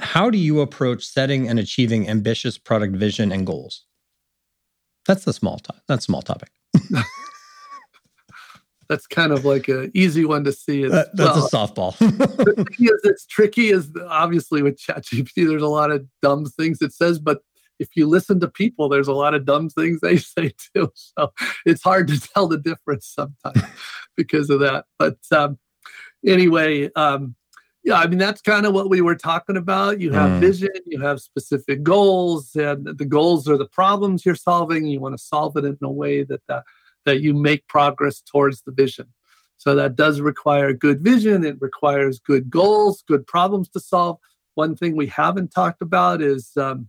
How 0.00 0.30
do 0.30 0.38
you 0.38 0.60
approach 0.60 1.04
setting 1.04 1.48
and 1.48 1.60
achieving 1.60 2.08
ambitious 2.08 2.58
product 2.58 2.96
vision 2.96 3.30
and 3.30 3.46
goals? 3.46 3.84
That's 5.06 5.24
the 5.24 5.32
small 5.32 5.58
to- 5.60 5.74
that's 5.86 6.04
small 6.04 6.22
topic. 6.22 6.50
that's 8.88 9.06
kind 9.06 9.32
of 9.32 9.44
like 9.44 9.68
an 9.68 9.90
easy 9.94 10.24
one 10.24 10.42
to 10.44 10.52
see. 10.52 10.86
That, 10.86 11.14
that's 11.14 11.36
well, 11.36 11.46
a 11.46 11.50
softball. 11.50 11.96
the 11.98 12.54
thing 12.54 12.88
is, 12.88 13.00
it's 13.04 13.26
tricky. 13.26 13.68
Is 13.68 13.90
obviously 14.08 14.62
with 14.62 14.76
ChatGPT, 14.76 15.48
there's 15.48 15.62
a 15.62 15.68
lot 15.68 15.90
of 15.92 16.04
dumb 16.20 16.46
things 16.46 16.82
it 16.82 16.92
says, 16.92 17.20
but 17.20 17.42
if 17.78 17.90
you 17.94 18.06
listen 18.06 18.40
to 18.40 18.48
people, 18.48 18.88
there's 18.88 19.08
a 19.08 19.12
lot 19.12 19.34
of 19.34 19.44
dumb 19.44 19.68
things 19.68 20.00
they 20.00 20.16
say 20.16 20.52
too. 20.74 20.92
So 20.94 21.32
it's 21.64 21.82
hard 21.82 22.08
to 22.08 22.20
tell 22.20 22.46
the 22.48 22.58
difference 22.58 23.06
sometimes 23.06 23.62
because 24.16 24.50
of 24.50 24.60
that. 24.60 24.86
But 24.98 25.18
um, 25.32 25.58
anyway, 26.24 26.90
um, 26.94 27.34
yeah, 27.84 28.00
I 28.00 28.08
mean, 28.08 28.18
that's 28.18 28.42
kind 28.42 28.66
of 28.66 28.74
what 28.74 28.90
we 28.90 29.00
were 29.00 29.14
talking 29.14 29.56
about. 29.56 30.00
You 30.00 30.10
have 30.12 30.30
mm. 30.30 30.40
vision, 30.40 30.70
you 30.86 31.00
have 31.00 31.20
specific 31.20 31.84
goals, 31.84 32.56
and 32.56 32.84
the 32.84 33.04
goals 33.04 33.48
are 33.48 33.56
the 33.56 33.68
problems 33.68 34.26
you're 34.26 34.34
solving. 34.34 34.86
You 34.86 34.98
want 34.98 35.16
to 35.16 35.24
solve 35.24 35.56
it 35.56 35.64
in 35.64 35.78
a 35.80 35.90
way 35.90 36.24
that, 36.24 36.42
that, 36.48 36.64
that 37.04 37.20
you 37.20 37.32
make 37.32 37.68
progress 37.68 38.20
towards 38.20 38.62
the 38.62 38.72
vision. 38.72 39.06
So 39.56 39.76
that 39.76 39.94
does 39.94 40.20
require 40.20 40.72
good 40.72 41.00
vision. 41.00 41.44
It 41.44 41.58
requires 41.60 42.18
good 42.18 42.50
goals, 42.50 43.04
good 43.06 43.24
problems 43.24 43.68
to 43.70 43.80
solve. 43.80 44.18
One 44.54 44.74
thing 44.74 44.96
we 44.96 45.06
haven't 45.06 45.52
talked 45.52 45.80
about 45.80 46.20
is 46.20 46.56
um, 46.56 46.88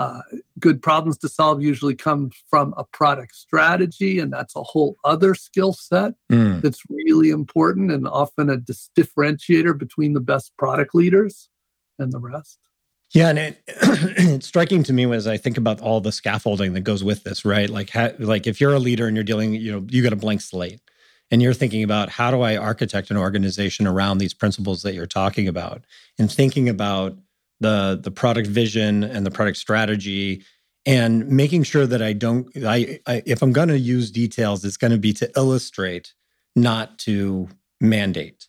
uh, 0.00 0.22
good 0.58 0.80
problems 0.80 1.18
to 1.18 1.28
solve 1.28 1.62
usually 1.62 1.94
come 1.94 2.30
from 2.48 2.72
a 2.78 2.84
product 2.84 3.36
strategy, 3.36 4.18
and 4.18 4.32
that's 4.32 4.56
a 4.56 4.62
whole 4.62 4.96
other 5.04 5.34
skill 5.34 5.74
set 5.74 6.14
mm. 6.32 6.58
that's 6.62 6.80
really 6.88 7.28
important 7.28 7.92
and 7.92 8.08
often 8.08 8.48
a 8.48 8.56
dis- 8.56 8.88
differentiator 8.98 9.76
between 9.76 10.14
the 10.14 10.20
best 10.20 10.56
product 10.56 10.94
leaders 10.94 11.50
and 11.98 12.12
the 12.12 12.18
rest. 12.18 12.58
Yeah, 13.12 13.28
and 13.28 13.38
it, 13.38 13.62
it's 13.66 14.46
striking 14.46 14.82
to 14.84 14.94
me 14.94 15.04
as 15.12 15.26
I 15.26 15.36
think 15.36 15.58
about 15.58 15.82
all 15.82 16.00
the 16.00 16.12
scaffolding 16.12 16.72
that 16.72 16.80
goes 16.80 17.04
with 17.04 17.24
this, 17.24 17.44
right? 17.44 17.68
Like, 17.68 17.90
ha, 17.90 18.12
like 18.18 18.46
if 18.46 18.58
you're 18.58 18.72
a 18.72 18.78
leader 18.78 19.06
and 19.06 19.14
you're 19.14 19.22
dealing, 19.22 19.52
you 19.52 19.70
know, 19.70 19.86
you 19.86 20.02
got 20.02 20.14
a 20.14 20.16
blank 20.16 20.40
slate, 20.40 20.80
and 21.30 21.42
you're 21.42 21.52
thinking 21.52 21.82
about 21.82 22.08
how 22.08 22.30
do 22.30 22.40
I 22.40 22.56
architect 22.56 23.10
an 23.10 23.18
organization 23.18 23.86
around 23.86 24.16
these 24.16 24.32
principles 24.32 24.80
that 24.82 24.94
you're 24.94 25.04
talking 25.04 25.46
about, 25.46 25.84
and 26.18 26.32
thinking 26.32 26.70
about 26.70 27.18
the 27.60 27.98
the 28.02 28.10
product 28.10 28.48
vision 28.48 29.04
and 29.04 29.24
the 29.24 29.30
product 29.30 29.58
strategy 29.58 30.44
and 30.86 31.28
making 31.28 31.62
sure 31.62 31.86
that 31.86 32.02
I 32.02 32.12
don't 32.12 32.48
I, 32.64 33.00
I 33.06 33.22
if 33.26 33.42
I'm 33.42 33.52
going 33.52 33.68
to 33.68 33.78
use 33.78 34.10
details 34.10 34.64
it's 34.64 34.76
going 34.76 34.92
to 34.92 34.98
be 34.98 35.12
to 35.14 35.30
illustrate 35.36 36.14
not 36.56 36.98
to 37.00 37.48
mandate 37.80 38.46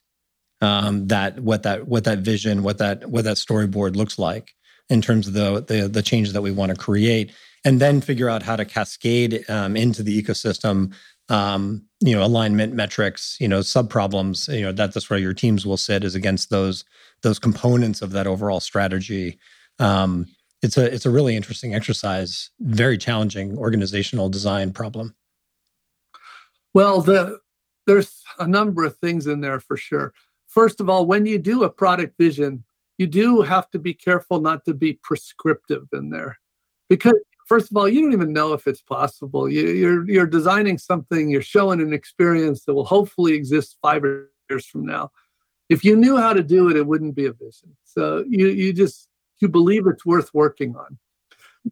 um, 0.62 1.08
that 1.08 1.40
what 1.40 1.64
that 1.64 1.88
what 1.88 2.06
that 2.06 2.20
vision 2.20 2.64
what 2.64 2.78
that 2.78 3.10
what 3.10 3.26
that 3.26 3.38
storyboard 3.38 3.96
looks 3.96 4.18
like 4.18 4.52
in 4.90 5.02
terms 5.02 5.28
of 5.28 5.34
the 5.34 5.64
the, 5.68 5.88
the 5.88 6.04
change 6.04 6.32
that 6.34 6.42
we 6.42 6.52
want 6.52 6.72
to 6.72 6.78
create 6.78 7.32
and 7.64 7.80
then 7.80 8.02
figure 8.02 8.30
out 8.30 8.44
how 8.44 8.56
to 8.56 8.66
cascade 8.66 9.44
um, 9.50 9.76
into 9.76 10.04
the 10.04 10.22
ecosystem 10.22 10.94
um, 11.32 11.84
you 12.00 12.14
know 12.14 12.24
alignment 12.24 12.74
metrics 12.74 13.38
you 13.40 13.48
know 13.48 13.62
sub 13.62 13.90
problems 13.90 14.48
you 14.52 14.62
know 14.62 14.72
that, 14.72 14.94
that's 14.94 15.10
where 15.10 15.20
your 15.20 15.34
teams 15.34 15.66
will 15.66 15.78
sit 15.78 16.04
is 16.04 16.16
against 16.16 16.50
those 16.50 16.84
those 17.22 17.40
components 17.40 18.02
of 18.02 18.12
that 18.12 18.28
overall 18.28 18.60
strategy. 18.60 19.40
Um, 19.80 20.28
it's 20.62 20.78
a 20.78 20.94
it's 20.94 21.06
a 21.06 21.10
really 21.10 21.36
interesting 21.36 21.74
exercise, 21.74 22.50
very 22.60 22.98
challenging 22.98 23.58
organizational 23.58 24.30
design 24.30 24.72
problem. 24.72 25.16
Well, 26.74 27.02
the 27.02 27.40
there's 27.88 28.22
a 28.40 28.48
number 28.48 28.86
of 28.86 28.98
things 28.98 29.28
in 29.28 29.42
there 29.42 29.60
for 29.60 29.76
sure. 29.78 30.14
First 30.48 30.80
of 30.80 30.90
all, 30.90 31.06
when 31.06 31.26
you 31.26 31.40
do 31.40 31.64
a 31.64 31.70
product 31.70 32.18
vision, 32.18 32.64
you 32.98 33.08
do 33.08 33.42
have 33.42 33.70
to 33.72 33.80
be 33.80 33.94
careful 33.94 34.40
not 34.40 34.66
to 34.66 34.74
be 34.74 35.00
prescriptive 35.02 35.88
in 35.94 36.10
there, 36.10 36.38
because 36.90 37.20
first 37.52 37.72
of 37.72 37.78
all, 37.78 37.88
you 37.88 38.02
don't 38.02 38.14
even 38.14 38.34
know 38.34 38.54
if 38.54 38.68
it's 38.68 38.82
possible. 38.82 39.50
You, 39.50 39.68
you're 39.68 40.10
you're 40.10 40.34
designing 40.40 40.78
something, 40.78 41.30
you're 41.30 41.42
showing 41.42 41.82
an 41.82 41.94
experience 41.94 42.66
that 42.66 42.74
will 42.74 42.86
hopefully 42.98 43.34
exist 43.34 43.78
five 43.82 44.04
years 44.50 44.66
from 44.66 44.86
now 44.86 45.12
if 45.72 45.86
you 45.86 45.96
knew 45.96 46.18
how 46.18 46.34
to 46.34 46.44
do 46.44 46.70
it, 46.70 46.76
it 46.76 46.86
wouldn't 46.86 47.16
be 47.16 47.28
a 47.28 47.32
vision. 47.32 47.78
So 47.86 48.26
you 48.28 48.48
you 48.48 48.74
just 48.74 49.08
you 49.40 49.48
believe 49.48 49.88
it's 49.88 50.06
worth 50.06 50.30
working 50.34 50.76
on. 50.76 50.98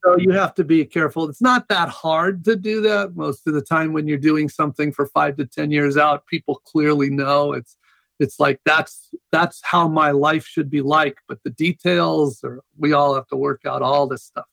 So 0.06 0.18
you 0.18 0.32
have 0.32 0.54
to 0.56 0.64
be 0.64 0.86
careful. 0.86 1.28
It's 1.30 1.42
not 1.42 1.68
that 1.68 1.90
hard 1.90 2.46
to 2.46 2.56
do 2.56 2.80
that. 2.82 3.18
Most 3.18 3.46
of 3.46 3.54
the 3.54 3.62
time, 3.62 3.92
when 3.92 4.08
you're 4.08 4.18
doing 4.18 4.48
something 4.48 4.94
for 4.94 5.08
five 5.08 5.36
to 5.36 5.46
ten 5.46 5.70
years 5.70 5.98
out, 5.98 6.28
people 6.28 6.62
clearly 6.66 7.10
know 7.10 7.52
it's 7.52 7.76
it's 8.22 8.40
like 8.40 8.62
that's 8.64 9.10
that's 9.34 9.60
how 9.66 9.90
my 9.90 10.12
life 10.12 10.46
should 10.46 10.70
be 10.70 10.82
like. 10.82 11.18
But 11.28 11.44
the 11.44 11.50
details, 11.50 12.40
or 12.42 12.62
we 12.78 12.94
all 12.94 13.16
have 13.16 13.28
to 13.28 13.36
work 13.36 13.66
out 13.66 13.82
all 13.82 14.08
this 14.08 14.24
stuff. 14.24 14.48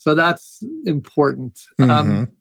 So 0.00 0.14
that's 0.14 0.64
important. 0.86 1.60
Um, 1.78 1.88
mm-hmm. 1.88 2.10
Um, 2.10 2.32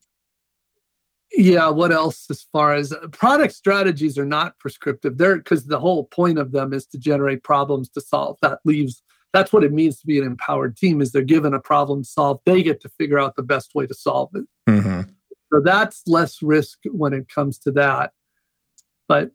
yeah 1.31 1.69
what 1.69 1.91
else 1.91 2.25
as 2.29 2.43
far 2.51 2.73
as 2.73 2.91
uh, 2.91 3.07
product 3.11 3.53
strategies 3.53 4.17
are 4.17 4.25
not 4.25 4.57
prescriptive 4.57 5.17
they're 5.17 5.37
because 5.37 5.65
the 5.65 5.79
whole 5.79 6.05
point 6.05 6.39
of 6.39 6.51
them 6.51 6.73
is 6.73 6.87
to 6.87 6.97
generate 6.97 7.43
problems 7.43 7.87
to 7.89 8.01
solve 8.01 8.35
that 8.41 8.59
leaves 8.65 9.03
that's 9.31 9.53
what 9.53 9.63
it 9.63 9.71
means 9.71 9.99
to 9.99 10.07
be 10.07 10.17
an 10.17 10.25
empowered 10.25 10.75
team 10.75 11.01
is 11.01 11.11
they're 11.11 11.21
given 11.21 11.53
a 11.53 11.59
problem 11.59 12.01
to 12.01 12.09
solve 12.09 12.39
they 12.45 12.63
get 12.63 12.81
to 12.81 12.89
figure 12.89 13.19
out 13.19 13.35
the 13.35 13.43
best 13.43 13.75
way 13.75 13.85
to 13.85 13.93
solve 13.93 14.31
it 14.33 14.45
mm-hmm. 14.67 15.01
so 15.53 15.61
that's 15.61 16.01
less 16.07 16.41
risk 16.41 16.79
when 16.91 17.13
it 17.13 17.29
comes 17.29 17.59
to 17.59 17.71
that 17.71 18.11
but 19.07 19.29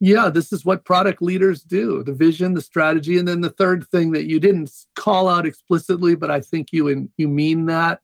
yeah 0.00 0.28
this 0.28 0.52
is 0.52 0.64
what 0.64 0.84
product 0.84 1.22
leaders 1.22 1.62
do 1.62 2.02
the 2.02 2.12
vision 2.12 2.54
the 2.54 2.60
strategy 2.60 3.18
and 3.18 3.28
then 3.28 3.40
the 3.40 3.50
third 3.50 3.86
thing 3.88 4.12
that 4.12 4.24
you 4.24 4.40
didn't 4.40 4.70
call 4.96 5.28
out 5.28 5.46
explicitly 5.46 6.14
but 6.14 6.30
i 6.30 6.40
think 6.40 6.72
you 6.72 6.88
in, 6.88 7.10
you 7.16 7.28
mean 7.28 7.66
that 7.66 8.00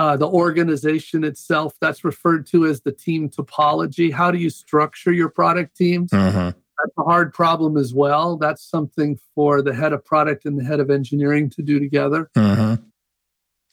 uh, 0.00 0.16
the 0.16 0.26
organization 0.26 1.24
itself. 1.24 1.74
That's 1.78 2.04
referred 2.04 2.46
to 2.46 2.64
as 2.64 2.80
the 2.80 2.90
team 2.90 3.28
topology. 3.28 4.10
How 4.10 4.30
do 4.30 4.38
you 4.38 4.48
structure 4.48 5.12
your 5.12 5.28
product 5.28 5.76
teams? 5.76 6.10
Mm-hmm. 6.10 6.38
That's 6.38 6.98
a 6.98 7.02
hard 7.02 7.34
problem 7.34 7.76
as 7.76 7.92
well. 7.92 8.38
That's 8.38 8.62
something 8.62 9.18
for 9.34 9.60
the 9.60 9.74
head 9.74 9.92
of 9.92 10.02
product 10.02 10.46
and 10.46 10.58
the 10.58 10.64
head 10.64 10.80
of 10.80 10.90
engineering 10.90 11.50
to 11.50 11.62
do 11.62 11.78
together. 11.78 12.30
Mm-hmm. 12.34 12.82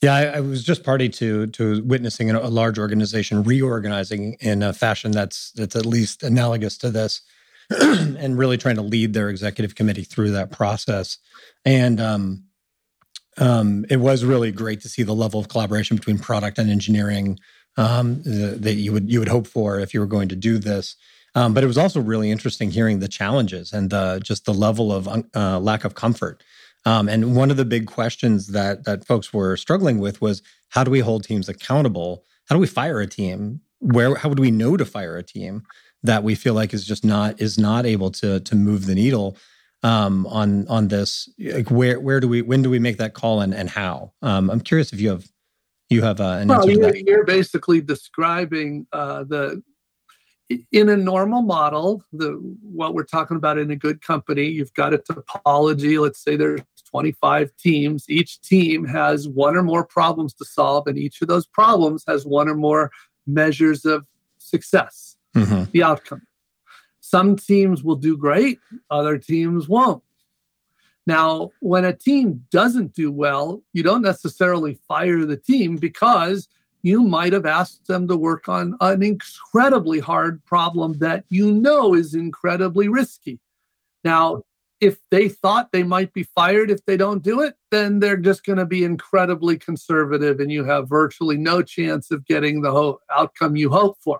Yeah, 0.01 0.13
I, 0.13 0.23
I, 0.25 0.39
was 0.41 0.63
just 0.63 0.83
party 0.83 1.09
to 1.09 1.47
to 1.47 1.83
witnessing 1.83 2.29
a, 2.29 2.47
large 2.49 2.77
organization 2.77 3.43
reorganizing 3.43 4.37
in 4.39 4.61
a 4.61 4.71
fashion 4.71 5.11
that's 5.11 5.51
that's 5.53 5.75
at 5.75 5.87
least 5.87 6.21
analogous 6.21 6.77
to 6.79 6.91
this, 6.91 7.21
and 7.69 8.37
really 8.37 8.57
trying 8.57 8.75
to 8.75 8.83
lead 8.83 9.13
their 9.13 9.29
executive 9.29 9.73
committee 9.73 10.03
through 10.03 10.31
that 10.31 10.51
process. 10.51 11.17
And 11.65 11.99
um, 11.99 12.43
um, 13.39 13.85
it 13.89 13.97
was 13.97 14.23
really 14.23 14.51
great 14.51 14.81
to 14.81 14.89
see 14.89 15.01
the 15.01 15.15
level 15.15 15.39
of 15.39 15.49
collaboration 15.49 15.97
between 15.97 16.19
product 16.19 16.59
and 16.59 16.69
engineering 16.69 17.39
um, 17.75 18.21
that 18.23 18.75
you 18.75 18.91
would 18.91 19.11
you 19.11 19.17
would 19.17 19.29
hope 19.29 19.47
for 19.47 19.79
if 19.79 19.95
you 19.95 19.99
were 19.99 20.05
going 20.05 20.29
to 20.29 20.35
do 20.35 20.59
this. 20.59 20.95
Um, 21.37 21.53
but 21.53 21.63
it 21.63 21.67
was 21.67 21.77
also 21.77 21.99
really 21.99 22.31
interesting 22.31 22.71
hearing 22.71 22.99
the 22.99 23.07
challenges 23.07 23.71
and 23.71 23.91
the, 23.91 24.19
just 24.23 24.45
the 24.45 24.53
level 24.55 24.91
of 24.91 25.07
uh, 25.35 25.59
lack 25.59 25.85
of 25.85 25.93
comfort. 25.93 26.43
Um, 26.87 27.09
and 27.09 27.35
one 27.35 27.51
of 27.51 27.57
the 27.57 27.65
big 27.65 27.87
questions 27.87 28.47
that 28.47 28.85
that 28.85 29.05
folks 29.05 29.33
were 29.33 29.57
struggling 29.57 29.99
with 29.99 30.21
was 30.21 30.41
how 30.69 30.83
do 30.83 30.91
we 30.91 30.99
hold 30.99 31.23
teams 31.23 31.49
accountable? 31.49 32.23
How 32.47 32.55
do 32.55 32.59
we 32.59 32.67
fire 32.67 32.99
a 32.99 33.07
team? 33.07 33.61
Where 33.79 34.15
how 34.15 34.29
would 34.29 34.39
we 34.39 34.51
know 34.51 34.77
to 34.77 34.85
fire 34.85 35.17
a 35.17 35.23
team 35.23 35.63
that 36.03 36.23
we 36.23 36.35
feel 36.35 36.53
like 36.53 36.73
is 36.73 36.85
just 36.85 37.03
not 37.03 37.41
is 37.41 37.57
not 37.57 37.85
able 37.85 38.11
to 38.11 38.39
to 38.39 38.55
move 38.55 38.85
the 38.85 38.95
needle? 38.95 39.37
um, 39.83 40.25
on 40.27 40.67
on 40.67 40.87
this? 40.87 41.29
Like 41.39 41.69
where 41.69 41.99
where 41.99 42.19
do 42.19 42.27
we 42.27 42.41
when 42.41 42.61
do 42.61 42.69
we 42.69 42.79
make 42.79 42.97
that 42.97 43.13
call 43.13 43.41
and 43.41 43.53
and 43.53 43.69
how? 43.69 44.13
Um, 44.21 44.49
I'm 44.49 44.61
curious 44.61 44.93
if 44.93 44.99
you 44.99 45.09
have 45.09 45.25
you 45.89 46.01
have 46.01 46.19
uh, 46.19 46.39
an 46.41 46.47
well, 46.49 46.69
you're, 46.69 46.95
you're, 46.95 47.25
basically 47.25 47.81
describing 47.81 48.87
uh, 48.91 49.23
the 49.23 49.61
in 50.71 50.89
a 50.89 50.95
normal 50.97 51.41
model 51.41 52.03
the 52.13 52.31
what 52.61 52.93
we're 52.93 53.03
talking 53.03 53.35
about 53.35 53.57
in 53.57 53.69
a 53.69 53.75
good 53.75 54.01
company 54.01 54.45
you've 54.45 54.73
got 54.73 54.93
a 54.93 54.97
topology 54.97 55.99
let's 56.01 56.23
say 56.23 56.37
there's 56.37 56.61
25 56.97 57.51
teams 57.57 58.05
each 58.09 58.41
team 58.41 58.85
has 58.85 59.27
one 59.27 59.55
or 59.55 59.63
more 59.63 59.85
problems 59.85 60.33
to 60.33 60.45
solve 60.45 60.87
and 60.87 60.97
each 60.97 61.21
of 61.21 61.27
those 61.27 61.45
problems 61.45 62.03
has 62.07 62.25
one 62.25 62.49
or 62.49 62.55
more 62.55 62.91
measures 63.25 63.85
of 63.85 64.05
success 64.37 65.17
mm-hmm. 65.35 65.69
the 65.71 65.83
outcome 65.83 66.21
some 67.07 67.37
teams 67.37 67.83
will 67.85 67.95
do 67.95 68.17
great, 68.17 68.59
other 68.89 69.17
teams 69.17 69.69
won't. 69.69 70.03
Now, 71.05 71.51
when 71.61 71.85
a 71.85 71.93
team 71.93 72.43
doesn't 72.51 72.93
do 72.93 73.13
well, 73.13 73.63
you 73.71 73.81
don't 73.81 74.01
necessarily 74.01 74.77
fire 74.89 75.23
the 75.23 75.37
team 75.37 75.77
because 75.77 76.49
you 76.81 77.01
might 77.03 77.31
have 77.31 77.45
asked 77.45 77.87
them 77.87 78.09
to 78.09 78.17
work 78.17 78.49
on 78.49 78.75
an 78.81 79.03
incredibly 79.03 79.99
hard 79.99 80.43
problem 80.43 80.97
that 80.97 81.23
you 81.29 81.53
know 81.53 81.93
is 81.93 82.13
incredibly 82.13 82.89
risky. 82.89 83.39
Now, 84.03 84.43
if 84.79 84.97
they 85.09 85.27
thought 85.27 85.71
they 85.71 85.83
might 85.83 86.13
be 86.13 86.23
fired 86.23 86.69
if 86.69 86.85
they 86.85 86.97
don't 86.97 87.23
do 87.23 87.41
it, 87.41 87.55
then 87.71 87.99
they're 87.99 88.17
just 88.17 88.45
going 88.45 88.59
to 88.59 88.65
be 88.65 88.83
incredibly 88.83 89.57
conservative 89.57 90.39
and 90.39 90.51
you 90.51 90.63
have 90.63 90.87
virtually 90.87 91.37
no 91.37 91.61
chance 91.61 92.11
of 92.11 92.25
getting 92.25 92.61
the 92.61 92.71
whole 92.71 92.99
outcome 93.15 93.55
you 93.55 93.69
hope 93.69 93.97
for. 94.01 94.19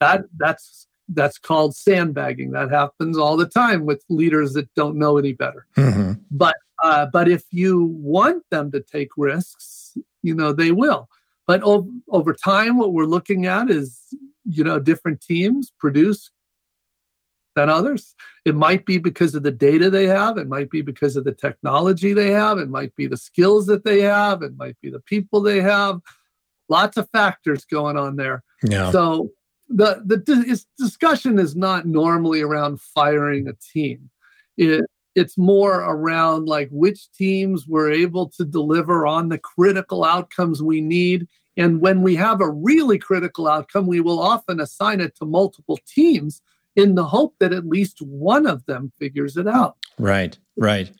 That 0.00 0.24
that's 0.36 0.86
that's 1.08 1.38
called 1.38 1.74
sandbagging. 1.74 2.52
That 2.52 2.70
happens 2.70 3.18
all 3.18 3.36
the 3.36 3.48
time 3.48 3.84
with 3.84 4.04
leaders 4.08 4.52
that 4.54 4.72
don't 4.74 4.96
know 4.96 5.18
any 5.18 5.32
better. 5.32 5.66
Mm-hmm. 5.76 6.12
But 6.30 6.56
uh, 6.82 7.06
but 7.06 7.28
if 7.28 7.44
you 7.50 7.84
want 7.84 8.44
them 8.50 8.70
to 8.72 8.80
take 8.80 9.10
risks, 9.16 9.96
you 10.22 10.34
know 10.34 10.52
they 10.52 10.70
will. 10.70 11.08
But 11.46 11.62
ov- 11.62 11.88
over 12.10 12.32
time, 12.32 12.78
what 12.78 12.92
we're 12.92 13.04
looking 13.06 13.46
at 13.46 13.70
is 13.70 14.00
you 14.44 14.64
know 14.64 14.78
different 14.78 15.20
teams 15.20 15.72
produce 15.78 16.30
than 17.54 17.68
others. 17.68 18.14
It 18.44 18.54
might 18.54 18.84
be 18.84 18.98
because 18.98 19.34
of 19.34 19.42
the 19.42 19.50
data 19.50 19.90
they 19.90 20.06
have. 20.06 20.38
It 20.38 20.48
might 20.48 20.70
be 20.70 20.82
because 20.82 21.16
of 21.16 21.24
the 21.24 21.32
technology 21.32 22.12
they 22.12 22.30
have. 22.30 22.58
It 22.58 22.68
might 22.68 22.94
be 22.96 23.06
the 23.06 23.16
skills 23.16 23.66
that 23.66 23.84
they 23.84 24.02
have. 24.02 24.42
It 24.42 24.56
might 24.56 24.80
be 24.80 24.90
the 24.90 25.00
people 25.00 25.40
they 25.40 25.60
have. 25.60 26.00
Lots 26.68 26.96
of 26.96 27.08
factors 27.10 27.64
going 27.64 27.96
on 27.96 28.16
there. 28.16 28.42
Yeah. 28.62 28.90
So 28.90 29.30
the 29.68 30.02
the 30.04 30.64
discussion 30.78 31.38
is 31.38 31.56
not 31.56 31.86
normally 31.86 32.40
around 32.40 32.80
firing 32.80 33.48
a 33.48 33.54
team. 33.54 34.10
It 34.56 34.84
it's 35.14 35.38
more 35.38 35.80
around 35.80 36.46
like 36.46 36.68
which 36.70 37.10
teams 37.12 37.66
were 37.68 37.90
able 37.90 38.28
to 38.28 38.44
deliver 38.44 39.06
on 39.06 39.28
the 39.28 39.38
critical 39.38 40.04
outcomes 40.04 40.62
we 40.62 40.80
need 40.80 41.28
and 41.56 41.80
when 41.80 42.02
we 42.02 42.16
have 42.16 42.40
a 42.40 42.50
really 42.50 42.98
critical 42.98 43.46
outcome 43.46 43.86
we 43.86 44.00
will 44.00 44.18
often 44.18 44.60
assign 44.60 45.00
it 45.00 45.14
to 45.16 45.24
multiple 45.24 45.78
teams 45.86 46.42
in 46.76 46.94
the 46.94 47.04
hope 47.04 47.34
that 47.40 47.52
at 47.52 47.66
least 47.66 47.98
one 48.00 48.46
of 48.46 48.64
them 48.66 48.92
figures 48.98 49.36
it 49.36 49.46
out. 49.46 49.76
Right 49.98 50.36
right. 50.56 50.90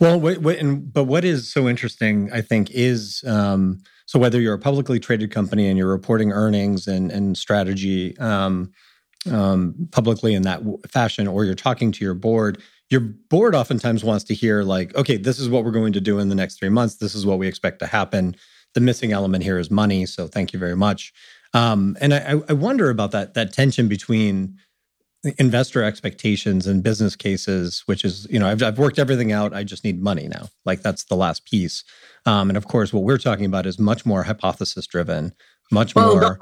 Well 0.00 0.26
and, 0.26 0.92
but 0.92 1.04
what 1.04 1.24
is 1.24 1.50
so 1.52 1.68
interesting 1.68 2.30
i 2.32 2.40
think 2.40 2.70
is 2.70 3.22
um, 3.26 3.80
so 4.06 4.18
whether 4.18 4.40
you're 4.40 4.54
a 4.54 4.58
publicly 4.58 5.00
traded 5.00 5.30
company 5.30 5.68
and 5.68 5.78
you're 5.78 5.88
reporting 5.88 6.32
earnings 6.32 6.86
and, 6.86 7.10
and 7.10 7.36
strategy 7.36 8.16
um, 8.18 8.72
um, 9.30 9.88
publicly 9.92 10.34
in 10.34 10.42
that 10.42 10.62
fashion 10.88 11.26
or 11.26 11.44
you're 11.44 11.54
talking 11.54 11.92
to 11.92 12.04
your 12.04 12.14
board 12.14 12.62
your 12.90 13.00
board 13.00 13.54
oftentimes 13.54 14.04
wants 14.04 14.24
to 14.24 14.34
hear 14.34 14.62
like 14.62 14.94
okay 14.96 15.16
this 15.16 15.38
is 15.38 15.48
what 15.48 15.64
we're 15.64 15.70
going 15.70 15.92
to 15.92 16.00
do 16.00 16.18
in 16.18 16.28
the 16.28 16.34
next 16.34 16.58
three 16.58 16.68
months. 16.68 16.96
This 16.96 17.14
is 17.14 17.24
what 17.24 17.38
we 17.38 17.46
expect 17.46 17.78
to 17.80 17.86
happen. 17.86 18.36
The 18.74 18.80
missing 18.80 19.12
element 19.12 19.44
here 19.44 19.58
is 19.58 19.70
money 19.70 20.06
so 20.06 20.26
thank 20.26 20.52
you 20.52 20.58
very 20.58 20.76
much. 20.76 21.12
Um, 21.54 21.96
and 22.00 22.12
I, 22.12 22.40
I 22.48 22.52
wonder 22.52 22.90
about 22.90 23.12
that 23.12 23.34
that 23.34 23.52
tension 23.52 23.88
between 23.88 24.58
investor 25.38 25.82
expectations 25.82 26.66
and 26.66 26.82
business 26.82 27.16
cases 27.16 27.82
which 27.86 28.04
is 28.04 28.26
you 28.30 28.38
know 28.38 28.48
I've, 28.48 28.62
I've 28.62 28.78
worked 28.78 28.98
everything 28.98 29.32
out 29.32 29.54
i 29.54 29.64
just 29.64 29.84
need 29.84 30.02
money 30.02 30.28
now 30.28 30.48
like 30.64 30.82
that's 30.82 31.04
the 31.04 31.16
last 31.16 31.46
piece 31.46 31.84
um, 32.26 32.50
and 32.50 32.56
of 32.56 32.68
course 32.68 32.92
what 32.92 33.04
we're 33.04 33.18
talking 33.18 33.46
about 33.46 33.66
is 33.66 33.78
much 33.78 34.04
more 34.04 34.22
hypothesis 34.22 34.86
driven 34.86 35.32
much 35.70 35.94
well, 35.94 36.16
more 36.16 36.38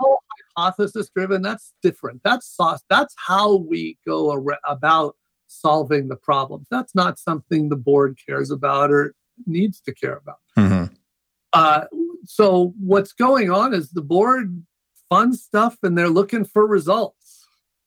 hypothesis 0.56 1.08
driven 1.14 1.42
that's 1.42 1.72
different 1.82 2.20
that's 2.24 2.46
sauce 2.46 2.82
that's 2.90 3.14
how 3.16 3.56
we 3.56 3.98
go 4.04 4.30
ar- 4.30 4.58
about 4.66 5.16
solving 5.52 6.08
the 6.08 6.16
problems. 6.16 6.66
That's 6.70 6.94
not 6.94 7.18
something 7.18 7.68
the 7.68 7.76
board 7.76 8.18
cares 8.26 8.50
about 8.50 8.90
or 8.90 9.14
needs 9.46 9.80
to 9.82 9.94
care 9.94 10.16
about. 10.16 10.38
Mm-hmm. 10.56 10.94
Uh, 11.52 11.84
so 12.24 12.72
what's 12.80 13.12
going 13.12 13.50
on 13.50 13.74
is 13.74 13.90
the 13.90 14.02
board 14.02 14.64
funds 15.10 15.42
stuff 15.42 15.76
and 15.82 15.96
they're 15.96 16.08
looking 16.08 16.44
for 16.44 16.66
results. 16.66 17.21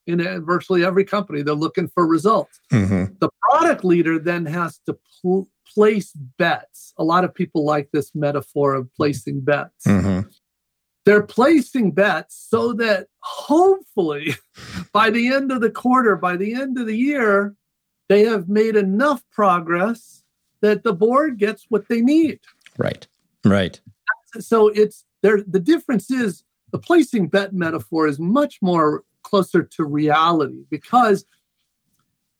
In 0.07 0.19
virtually 0.45 0.85
every 0.85 1.03
company, 1.03 1.41
they're 1.41 1.55
looking 1.55 1.87
for 1.87 2.05
results. 2.05 2.59
Mm-hmm. 2.71 3.15
The 3.19 3.29
product 3.41 3.83
leader 3.83 4.19
then 4.19 4.45
has 4.45 4.79
to 4.85 4.97
pl- 5.21 5.49
place 5.73 6.11
bets. 6.37 6.93
A 6.97 7.03
lot 7.03 7.23
of 7.23 7.33
people 7.33 7.65
like 7.65 7.89
this 7.91 8.13
metaphor 8.13 8.75
of 8.75 8.93
placing 8.95 9.41
bets. 9.41 9.85
Mm-hmm. 9.85 10.29
They're 11.05 11.23
placing 11.23 11.91
bets 11.91 12.47
so 12.49 12.73
that 12.73 13.07
hopefully 13.19 14.35
by 14.93 15.09
the 15.09 15.33
end 15.33 15.51
of 15.51 15.61
the 15.61 15.69
quarter, 15.69 16.15
by 16.15 16.35
the 16.35 16.53
end 16.53 16.77
of 16.77 16.87
the 16.87 16.97
year, 16.97 17.55
they 18.09 18.23
have 18.25 18.47
made 18.47 18.75
enough 18.75 19.23
progress 19.31 20.23
that 20.61 20.83
the 20.83 20.93
board 20.93 21.37
gets 21.37 21.65
what 21.69 21.87
they 21.87 22.01
need. 22.01 22.39
Right. 22.77 23.07
Right. 23.43 23.79
So 24.39 24.67
it's 24.69 25.05
there. 25.21 25.41
The 25.41 25.59
difference 25.59 26.09
is 26.09 26.43
the 26.71 26.79
placing 26.79 27.27
bet 27.27 27.53
metaphor 27.53 28.07
is 28.07 28.19
much 28.19 28.59
more 28.61 29.03
closer 29.25 29.63
to 29.63 29.83
reality 29.83 30.63
because 30.69 31.25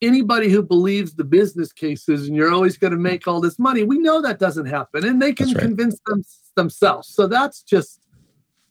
anybody 0.01 0.50
who 0.50 0.62
believes 0.62 1.15
the 1.15 1.24
business 1.24 1.74
cases 1.74 2.27
and 2.27 2.36
you're 2.36 2.54
always 2.54 2.77
going 2.77 2.94
to 2.94 3.00
make 3.00 3.27
all 3.27 3.42
this 3.42 3.60
money, 3.60 3.84
we 3.84 3.98
know 3.98 4.22
that 4.22 4.39
doesn't 4.39 4.68
happen, 4.68 5.06
and 5.06 5.22
they 5.22 5.34
can 5.34 5.48
right. 5.48 5.60
convince 5.60 6.00
them 6.06 6.24
themselves. 6.56 7.08
So 7.10 7.27
that's 7.27 7.62
just 7.62 8.00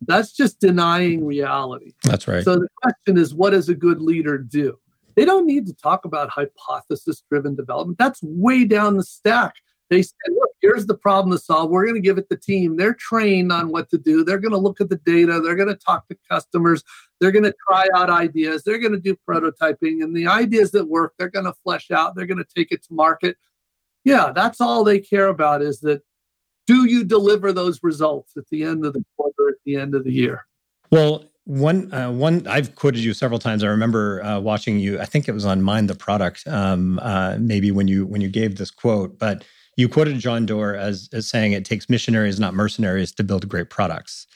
that's 0.06 0.32
just 0.32 0.60
denying 0.60 1.24
reality. 1.24 1.92
That's 2.04 2.28
right. 2.28 2.44
So 2.44 2.56
the 2.56 2.68
question 2.82 3.18
is, 3.18 3.34
what 3.34 3.50
does 3.50 3.68
a 3.68 3.74
good 3.74 4.00
leader 4.00 4.38
do? 4.38 4.78
They 5.16 5.24
don't 5.24 5.46
need 5.46 5.66
to 5.66 5.74
talk 5.74 6.04
about 6.04 6.28
hypothesis 6.30 7.22
driven 7.30 7.54
development. 7.54 7.98
That's 7.98 8.22
way 8.22 8.64
down 8.64 8.96
the 8.96 9.04
stack. 9.04 9.54
They 9.90 10.02
say 10.02 10.14
look, 10.28 10.50
here's 10.64 10.86
the 10.86 10.96
problem 10.96 11.30
to 11.30 11.38
solve. 11.38 11.70
We're 11.70 11.84
going 11.84 11.94
to 11.94 12.00
give 12.00 12.16
it 12.16 12.30
the 12.30 12.38
team. 12.38 12.78
They're 12.78 12.94
trained 12.94 13.52
on 13.52 13.68
what 13.68 13.90
to 13.90 13.98
do. 13.98 14.24
They're 14.24 14.38
going 14.38 14.52
to 14.52 14.58
look 14.58 14.80
at 14.80 14.88
the 14.88 14.96
data. 14.96 15.38
They're 15.40 15.56
going 15.56 15.68
to 15.68 15.74
talk 15.74 16.08
to 16.08 16.16
customers. 16.30 16.82
They're 17.20 17.32
going 17.32 17.44
to 17.44 17.54
try 17.68 17.86
out 17.94 18.08
ideas. 18.08 18.64
They're 18.64 18.78
going 18.78 18.92
to 18.92 18.98
do 18.98 19.14
prototyping. 19.28 20.02
And 20.02 20.16
the 20.16 20.26
ideas 20.26 20.70
that 20.70 20.88
work, 20.88 21.12
they're 21.18 21.28
going 21.28 21.44
to 21.44 21.52
flesh 21.62 21.90
out. 21.90 22.14
They're 22.16 22.24
going 22.24 22.38
to 22.38 22.46
take 22.56 22.72
it 22.72 22.82
to 22.84 22.94
market. 22.94 23.36
Yeah, 24.04 24.32
that's 24.34 24.58
all 24.60 24.84
they 24.84 25.00
care 25.00 25.26
about 25.26 25.60
is 25.60 25.80
that 25.80 26.02
do 26.66 26.88
you 26.88 27.04
deliver 27.04 27.52
those 27.52 27.82
results 27.82 28.32
at 28.38 28.48
the 28.50 28.64
end 28.64 28.86
of 28.86 28.94
the 28.94 29.04
quarter, 29.16 29.50
at 29.50 29.56
the 29.66 29.76
end 29.76 29.94
of 29.94 30.04
the 30.04 30.12
year? 30.12 30.46
Well, 30.90 31.26
one, 31.44 31.92
uh, 31.92 32.10
one, 32.10 32.46
I've 32.46 32.74
quoted 32.74 33.00
you 33.00 33.12
several 33.12 33.38
times. 33.38 33.62
I 33.62 33.66
remember 33.66 34.24
uh, 34.24 34.40
watching 34.40 34.78
you. 34.78 34.98
I 34.98 35.04
think 35.04 35.28
it 35.28 35.32
was 35.32 35.44
on 35.44 35.60
Mind 35.60 35.90
the 35.90 35.94
Product, 35.94 36.46
um, 36.46 36.98
uh, 37.02 37.36
maybe 37.38 37.70
when 37.70 37.86
you 37.86 38.06
when 38.06 38.22
you 38.22 38.30
gave 38.30 38.56
this 38.56 38.70
quote. 38.70 39.18
But 39.18 39.44
you 39.76 39.88
quoted 39.88 40.18
John 40.18 40.46
Doerr 40.46 40.74
as 40.74 41.08
as 41.12 41.28
saying, 41.28 41.52
"It 41.52 41.64
takes 41.64 41.88
missionaries, 41.88 42.40
not 42.40 42.54
mercenaries, 42.54 43.12
to 43.12 43.24
build 43.24 43.48
great 43.48 43.70
products." 43.70 44.26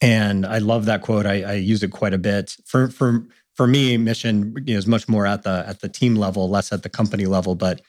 And 0.00 0.44
I 0.44 0.58
love 0.58 0.84
that 0.86 1.02
quote. 1.02 1.26
I, 1.26 1.42
I 1.42 1.52
use 1.54 1.82
it 1.82 1.92
quite 1.92 2.14
a 2.14 2.18
bit. 2.18 2.56
For 2.64 2.88
for 2.88 3.24
for 3.54 3.66
me, 3.66 3.96
mission 3.96 4.54
is 4.66 4.86
much 4.86 5.08
more 5.08 5.26
at 5.26 5.42
the 5.42 5.64
at 5.66 5.80
the 5.80 5.88
team 5.88 6.16
level, 6.16 6.48
less 6.48 6.72
at 6.72 6.82
the 6.82 6.88
company 6.88 7.26
level. 7.26 7.54
But 7.54 7.80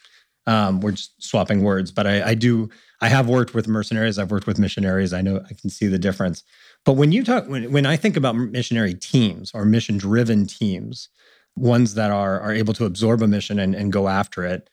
um, 0.46 0.82
we're 0.82 0.92
just 0.92 1.22
swapping 1.24 1.64
words. 1.64 1.92
But 1.92 2.08
I, 2.08 2.30
I 2.30 2.34
do. 2.34 2.70
I 3.02 3.10
have 3.10 3.28
worked 3.28 3.54
with 3.54 3.68
mercenaries. 3.68 4.20
I've 4.20 4.32
worked 4.32 4.48
with 4.48 4.60
missionaries. 4.60 5.14
I 5.14 5.22
know 5.22 5.42
I 5.50 5.54
can 5.54 5.70
see 5.70 5.88
the 5.88 6.00
difference. 6.00 6.44
But 6.86 6.94
when 6.94 7.12
you 7.12 7.24
talk, 7.24 7.48
when, 7.48 7.72
when 7.72 7.86
I 7.86 7.96
think 7.96 8.18
about 8.18 8.36
missionary 8.36 8.94
teams 8.94 9.52
or 9.54 9.66
mission 9.66 9.98
driven 9.98 10.46
teams, 10.46 11.10
ones 11.56 11.94
that 11.96 12.12
are, 12.12 12.40
are 12.42 12.52
able 12.52 12.74
to 12.74 12.86
absorb 12.86 13.22
a 13.22 13.28
mission 13.28 13.60
and, 13.60 13.74
and 13.74 13.92
go 13.92 14.08
after 14.08 14.44
it, 14.44 14.70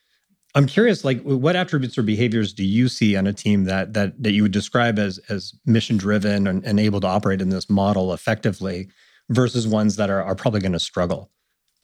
I'm 0.54 0.66
curious, 0.66 1.04
like 1.04 1.22
what 1.22 1.54
attributes 1.54 1.96
or 1.96 2.02
behaviors 2.02 2.52
do 2.52 2.64
you 2.64 2.88
see 2.88 3.16
on 3.16 3.26
a 3.26 3.32
team 3.32 3.64
that 3.64 3.92
that 3.94 4.20
that 4.22 4.32
you 4.32 4.42
would 4.42 4.52
describe 4.52 4.98
as 4.98 5.18
as 5.28 5.54
mission 5.64 5.96
driven 5.96 6.46
and, 6.46 6.64
and 6.64 6.80
able 6.80 7.00
to 7.00 7.06
operate 7.06 7.40
in 7.40 7.50
this 7.50 7.70
model 7.70 8.12
effectively 8.12 8.88
versus 9.28 9.66
ones 9.66 9.96
that 9.96 10.10
are, 10.10 10.22
are 10.22 10.34
probably 10.34 10.60
going 10.60 10.72
to 10.72 10.80
struggle? 10.80 11.30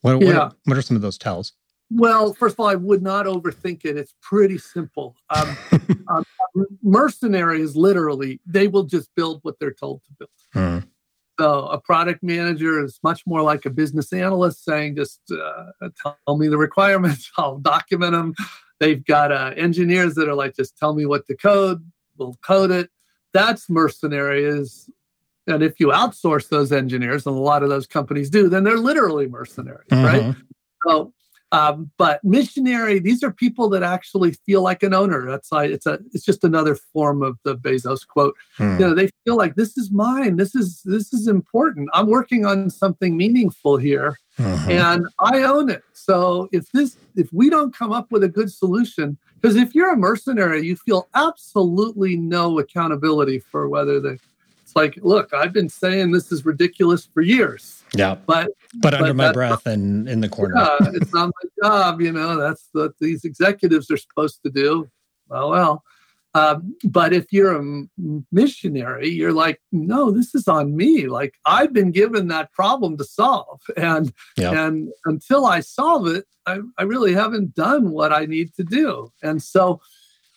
What, 0.02 0.20
yeah. 0.20 0.38
what, 0.38 0.56
what 0.64 0.76
are 0.76 0.82
some 0.82 0.96
of 0.96 1.02
those 1.02 1.16
tells? 1.16 1.52
Well, 1.90 2.34
first 2.34 2.54
of 2.54 2.60
all, 2.60 2.66
I 2.66 2.74
would 2.74 3.02
not 3.02 3.26
overthink 3.26 3.84
it. 3.84 3.96
It's 3.96 4.14
pretty 4.20 4.58
simple. 4.58 5.14
Um, 5.30 5.56
um, 6.08 6.24
mercenaries, 6.82 7.76
literally, 7.76 8.40
they 8.44 8.66
will 8.66 8.82
just 8.82 9.08
build 9.14 9.38
what 9.42 9.58
they're 9.60 9.72
told 9.72 10.02
to 10.04 10.10
build. 10.18 10.30
Hmm. 10.52 10.86
So 11.38 11.66
a 11.66 11.78
product 11.78 12.22
manager 12.22 12.82
is 12.82 12.98
much 13.02 13.22
more 13.26 13.42
like 13.42 13.66
a 13.66 13.70
business 13.70 14.12
analyst 14.12 14.64
saying, 14.64 14.96
just 14.96 15.20
uh, 15.30 15.88
tell 16.02 16.36
me 16.36 16.48
the 16.48 16.56
requirements, 16.56 17.30
I'll 17.38 17.58
document 17.58 18.12
them. 18.12 18.34
They've 18.80 19.04
got 19.04 19.32
uh, 19.32 19.52
engineers 19.56 20.14
that 20.14 20.28
are 20.28 20.34
like, 20.34 20.56
just 20.56 20.76
tell 20.78 20.94
me 20.94 21.06
what 21.06 21.26
to 21.26 21.36
code, 21.36 21.84
we'll 22.16 22.36
code 22.42 22.70
it. 22.70 22.90
That's 23.32 23.68
mercenaries. 23.68 24.88
And 25.46 25.62
if 25.62 25.78
you 25.78 25.88
outsource 25.88 26.48
those 26.48 26.72
engineers, 26.72 27.26
and 27.26 27.36
a 27.36 27.38
lot 27.38 27.62
of 27.62 27.68
those 27.68 27.86
companies 27.86 28.30
do, 28.30 28.48
then 28.48 28.64
they're 28.64 28.78
literally 28.78 29.28
mercenaries, 29.28 29.88
mm-hmm. 29.90 30.04
right? 30.04 30.36
So 30.86 31.12
um, 31.56 31.90
but 31.96 32.22
missionary, 32.22 32.98
these 32.98 33.22
are 33.22 33.32
people 33.32 33.70
that 33.70 33.82
actually 33.82 34.32
feel 34.44 34.60
like 34.60 34.82
an 34.82 34.92
owner. 34.92 35.26
That's 35.30 35.50
like 35.50 35.70
it's 35.70 35.86
a 35.86 35.98
it's 36.12 36.24
just 36.24 36.44
another 36.44 36.74
form 36.74 37.22
of 37.22 37.38
the 37.44 37.56
Bezos 37.56 38.06
quote. 38.06 38.34
Hmm. 38.58 38.72
You 38.74 38.78
know, 38.88 38.94
they 38.94 39.08
feel 39.24 39.36
like 39.36 39.54
this 39.54 39.78
is 39.78 39.90
mine. 39.90 40.36
This 40.36 40.54
is 40.54 40.82
this 40.84 41.14
is 41.14 41.26
important. 41.26 41.88
I'm 41.94 42.08
working 42.08 42.44
on 42.44 42.68
something 42.68 43.16
meaningful 43.16 43.78
here, 43.78 44.18
uh-huh. 44.38 44.70
and 44.70 45.06
I 45.18 45.44
own 45.44 45.70
it. 45.70 45.82
So 45.94 46.50
if 46.52 46.70
this 46.72 46.98
if 47.16 47.32
we 47.32 47.48
don't 47.48 47.74
come 47.74 47.90
up 47.90 48.12
with 48.12 48.22
a 48.22 48.28
good 48.28 48.52
solution, 48.52 49.16
because 49.40 49.56
if 49.56 49.74
you're 49.74 49.94
a 49.94 49.96
mercenary, 49.96 50.66
you 50.66 50.76
feel 50.76 51.08
absolutely 51.14 52.18
no 52.18 52.58
accountability 52.58 53.38
for 53.38 53.66
whether 53.66 53.98
the 53.98 54.18
it's 54.62 54.74
like, 54.74 54.98
look, 55.00 55.32
I've 55.32 55.52
been 55.52 55.68
saying 55.68 56.10
this 56.10 56.32
is 56.32 56.44
ridiculous 56.44 57.06
for 57.06 57.22
years 57.22 57.84
yeah. 57.98 58.16
But 58.26 58.50
but 58.76 58.94
under 58.94 59.14
my 59.14 59.32
breath 59.32 59.66
not, 59.66 59.74
and 59.74 60.08
in 60.08 60.20
the 60.20 60.28
corner. 60.28 60.54
Yeah, 60.56 60.90
it's 60.94 61.12
not 61.12 61.32
my 61.42 61.68
job, 61.68 62.00
you 62.00 62.12
know. 62.12 62.36
That's 62.38 62.68
what 62.72 62.92
these 63.00 63.24
executives 63.24 63.90
are 63.90 63.96
supposed 63.96 64.40
to 64.44 64.50
do. 64.50 64.90
Well, 65.28 65.50
well. 65.50 65.84
Um, 66.34 66.76
but 66.84 67.14
if 67.14 67.32
you're 67.32 67.56
a 67.56 67.86
missionary, 68.30 69.08
you're 69.08 69.32
like, 69.32 69.58
no, 69.72 70.10
this 70.10 70.34
is 70.34 70.46
on 70.46 70.76
me. 70.76 71.08
Like 71.08 71.32
I've 71.46 71.72
been 71.72 71.92
given 71.92 72.28
that 72.28 72.52
problem 72.52 72.98
to 72.98 73.04
solve, 73.04 73.62
and 73.76 74.12
yep. 74.36 74.54
and 74.54 74.90
until 75.06 75.46
I 75.46 75.60
solve 75.60 76.06
it, 76.08 76.26
I, 76.44 76.58
I 76.76 76.82
really 76.82 77.14
haven't 77.14 77.54
done 77.54 77.90
what 77.90 78.12
I 78.12 78.26
need 78.26 78.54
to 78.56 78.64
do. 78.64 79.10
And 79.22 79.42
so, 79.42 79.80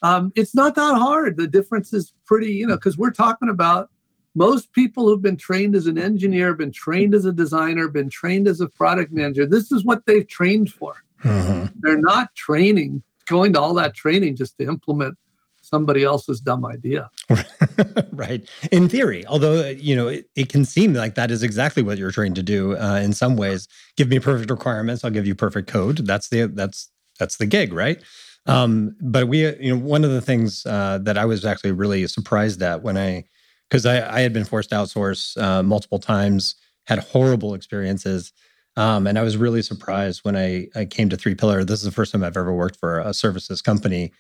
um, 0.01 0.31
it's 0.37 0.55
not 0.55 0.75
that 0.75 0.95
hard. 0.95 1.35
The 1.35 1.47
difference 1.47 1.91
is 1.91 2.13
pretty, 2.25 2.53
you 2.53 2.67
know, 2.67 2.75
because 2.75 2.97
we're 2.97 3.11
talking 3.11 3.49
about 3.49 3.89
most 4.35 4.71
people 4.73 5.05
who've 5.05 5.21
been 5.21 5.37
trained 5.37 5.75
as 5.75 5.87
an 5.87 5.97
engineer, 5.97 6.53
been 6.53 6.71
trained 6.71 7.13
as 7.13 7.25
a 7.25 7.33
designer, 7.33 7.87
been 7.87 8.09
trained 8.09 8.47
as 8.47 8.61
a 8.61 8.67
product 8.67 9.11
manager, 9.11 9.45
this 9.45 9.71
is 9.71 9.83
what 9.83 10.05
they've 10.05 10.27
trained 10.27 10.71
for. 10.71 10.95
Mm-hmm. 11.23 11.65
They're 11.79 11.99
not 11.99 12.33
training, 12.35 13.03
going 13.27 13.53
to 13.53 13.61
all 13.61 13.73
that 13.75 13.93
training 13.95 14.35
just 14.35 14.57
to 14.57 14.65
implement 14.65 15.17
somebody 15.61 16.03
else's 16.03 16.39
dumb 16.39 16.65
idea. 16.65 17.09
right. 18.11 18.47
In 18.71 18.89
theory, 18.89 19.25
although, 19.27 19.67
you 19.67 19.95
know, 19.95 20.07
it, 20.07 20.29
it, 20.35 20.49
can 20.49 20.65
seem 20.65 20.93
like 20.93 21.15
that 21.15 21.29
is 21.29 21.43
exactly 21.43 21.83
what 21.83 21.97
you're 21.97 22.11
trained 22.11 22.35
to 22.35 22.43
do 22.43 22.77
uh, 22.77 22.99
in 23.03 23.13
some 23.13 23.35
ways. 23.35 23.67
Give 23.97 24.07
me 24.07 24.19
perfect 24.19 24.49
requirements, 24.49 25.03
I'll 25.03 25.11
give 25.11 25.27
you 25.27 25.35
perfect 25.35 25.67
code. 25.67 26.07
That's 26.07 26.29
the 26.29 26.47
that's 26.47 26.89
that's 27.19 27.37
the 27.37 27.45
gig, 27.45 27.73
right? 27.73 28.01
Um, 28.45 28.95
but 29.01 29.27
we, 29.27 29.45
you 29.57 29.75
know, 29.75 29.81
one 29.81 30.03
of 30.03 30.11
the 30.11 30.21
things 30.21 30.65
uh, 30.65 30.99
that 31.03 31.17
I 31.17 31.25
was 31.25 31.45
actually 31.45 31.73
really 31.73 32.07
surprised 32.07 32.61
at 32.63 32.81
when 32.81 32.97
I, 32.97 33.25
because 33.69 33.85
I, 33.85 34.17
I, 34.17 34.21
had 34.21 34.33
been 34.33 34.45
forced 34.45 34.71
to 34.71 34.75
outsource 34.75 35.41
uh, 35.41 35.61
multiple 35.61 35.99
times, 35.99 36.55
had 36.85 36.99
horrible 36.99 37.53
experiences. 37.53 38.33
Um, 38.75 39.07
and 39.07 39.19
I 39.19 39.23
was 39.23 39.37
really 39.37 39.61
surprised 39.61 40.21
when 40.23 40.35
I, 40.35 40.67
I 40.75 40.85
came 40.85 41.09
to 41.09 41.17
Three 41.17 41.35
Pillar. 41.35 41.63
This 41.63 41.79
is 41.79 41.85
the 41.85 41.91
first 41.91 42.11
time 42.11 42.23
I've 42.23 42.37
ever 42.37 42.53
worked 42.53 42.77
for 42.77 42.99
a 42.99 43.13
services 43.13 43.61
company 43.61 44.11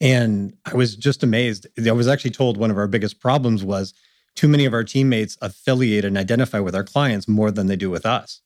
and 0.00 0.52
I 0.64 0.74
was 0.74 0.96
just 0.96 1.22
amazed. 1.22 1.66
I 1.86 1.92
was 1.92 2.08
actually 2.08 2.32
told 2.32 2.56
one 2.56 2.70
of 2.70 2.78
our 2.78 2.86
biggest 2.86 3.20
problems 3.20 3.64
was 3.64 3.94
too 4.34 4.48
many 4.48 4.66
of 4.66 4.74
our 4.74 4.84
teammates 4.84 5.38
affiliate 5.40 6.04
and 6.04 6.18
identify 6.18 6.58
with 6.58 6.74
our 6.74 6.84
clients 6.84 7.26
more 7.26 7.50
than 7.50 7.66
they 7.66 7.76
do 7.76 7.90
with 7.90 8.04
us. 8.04 8.42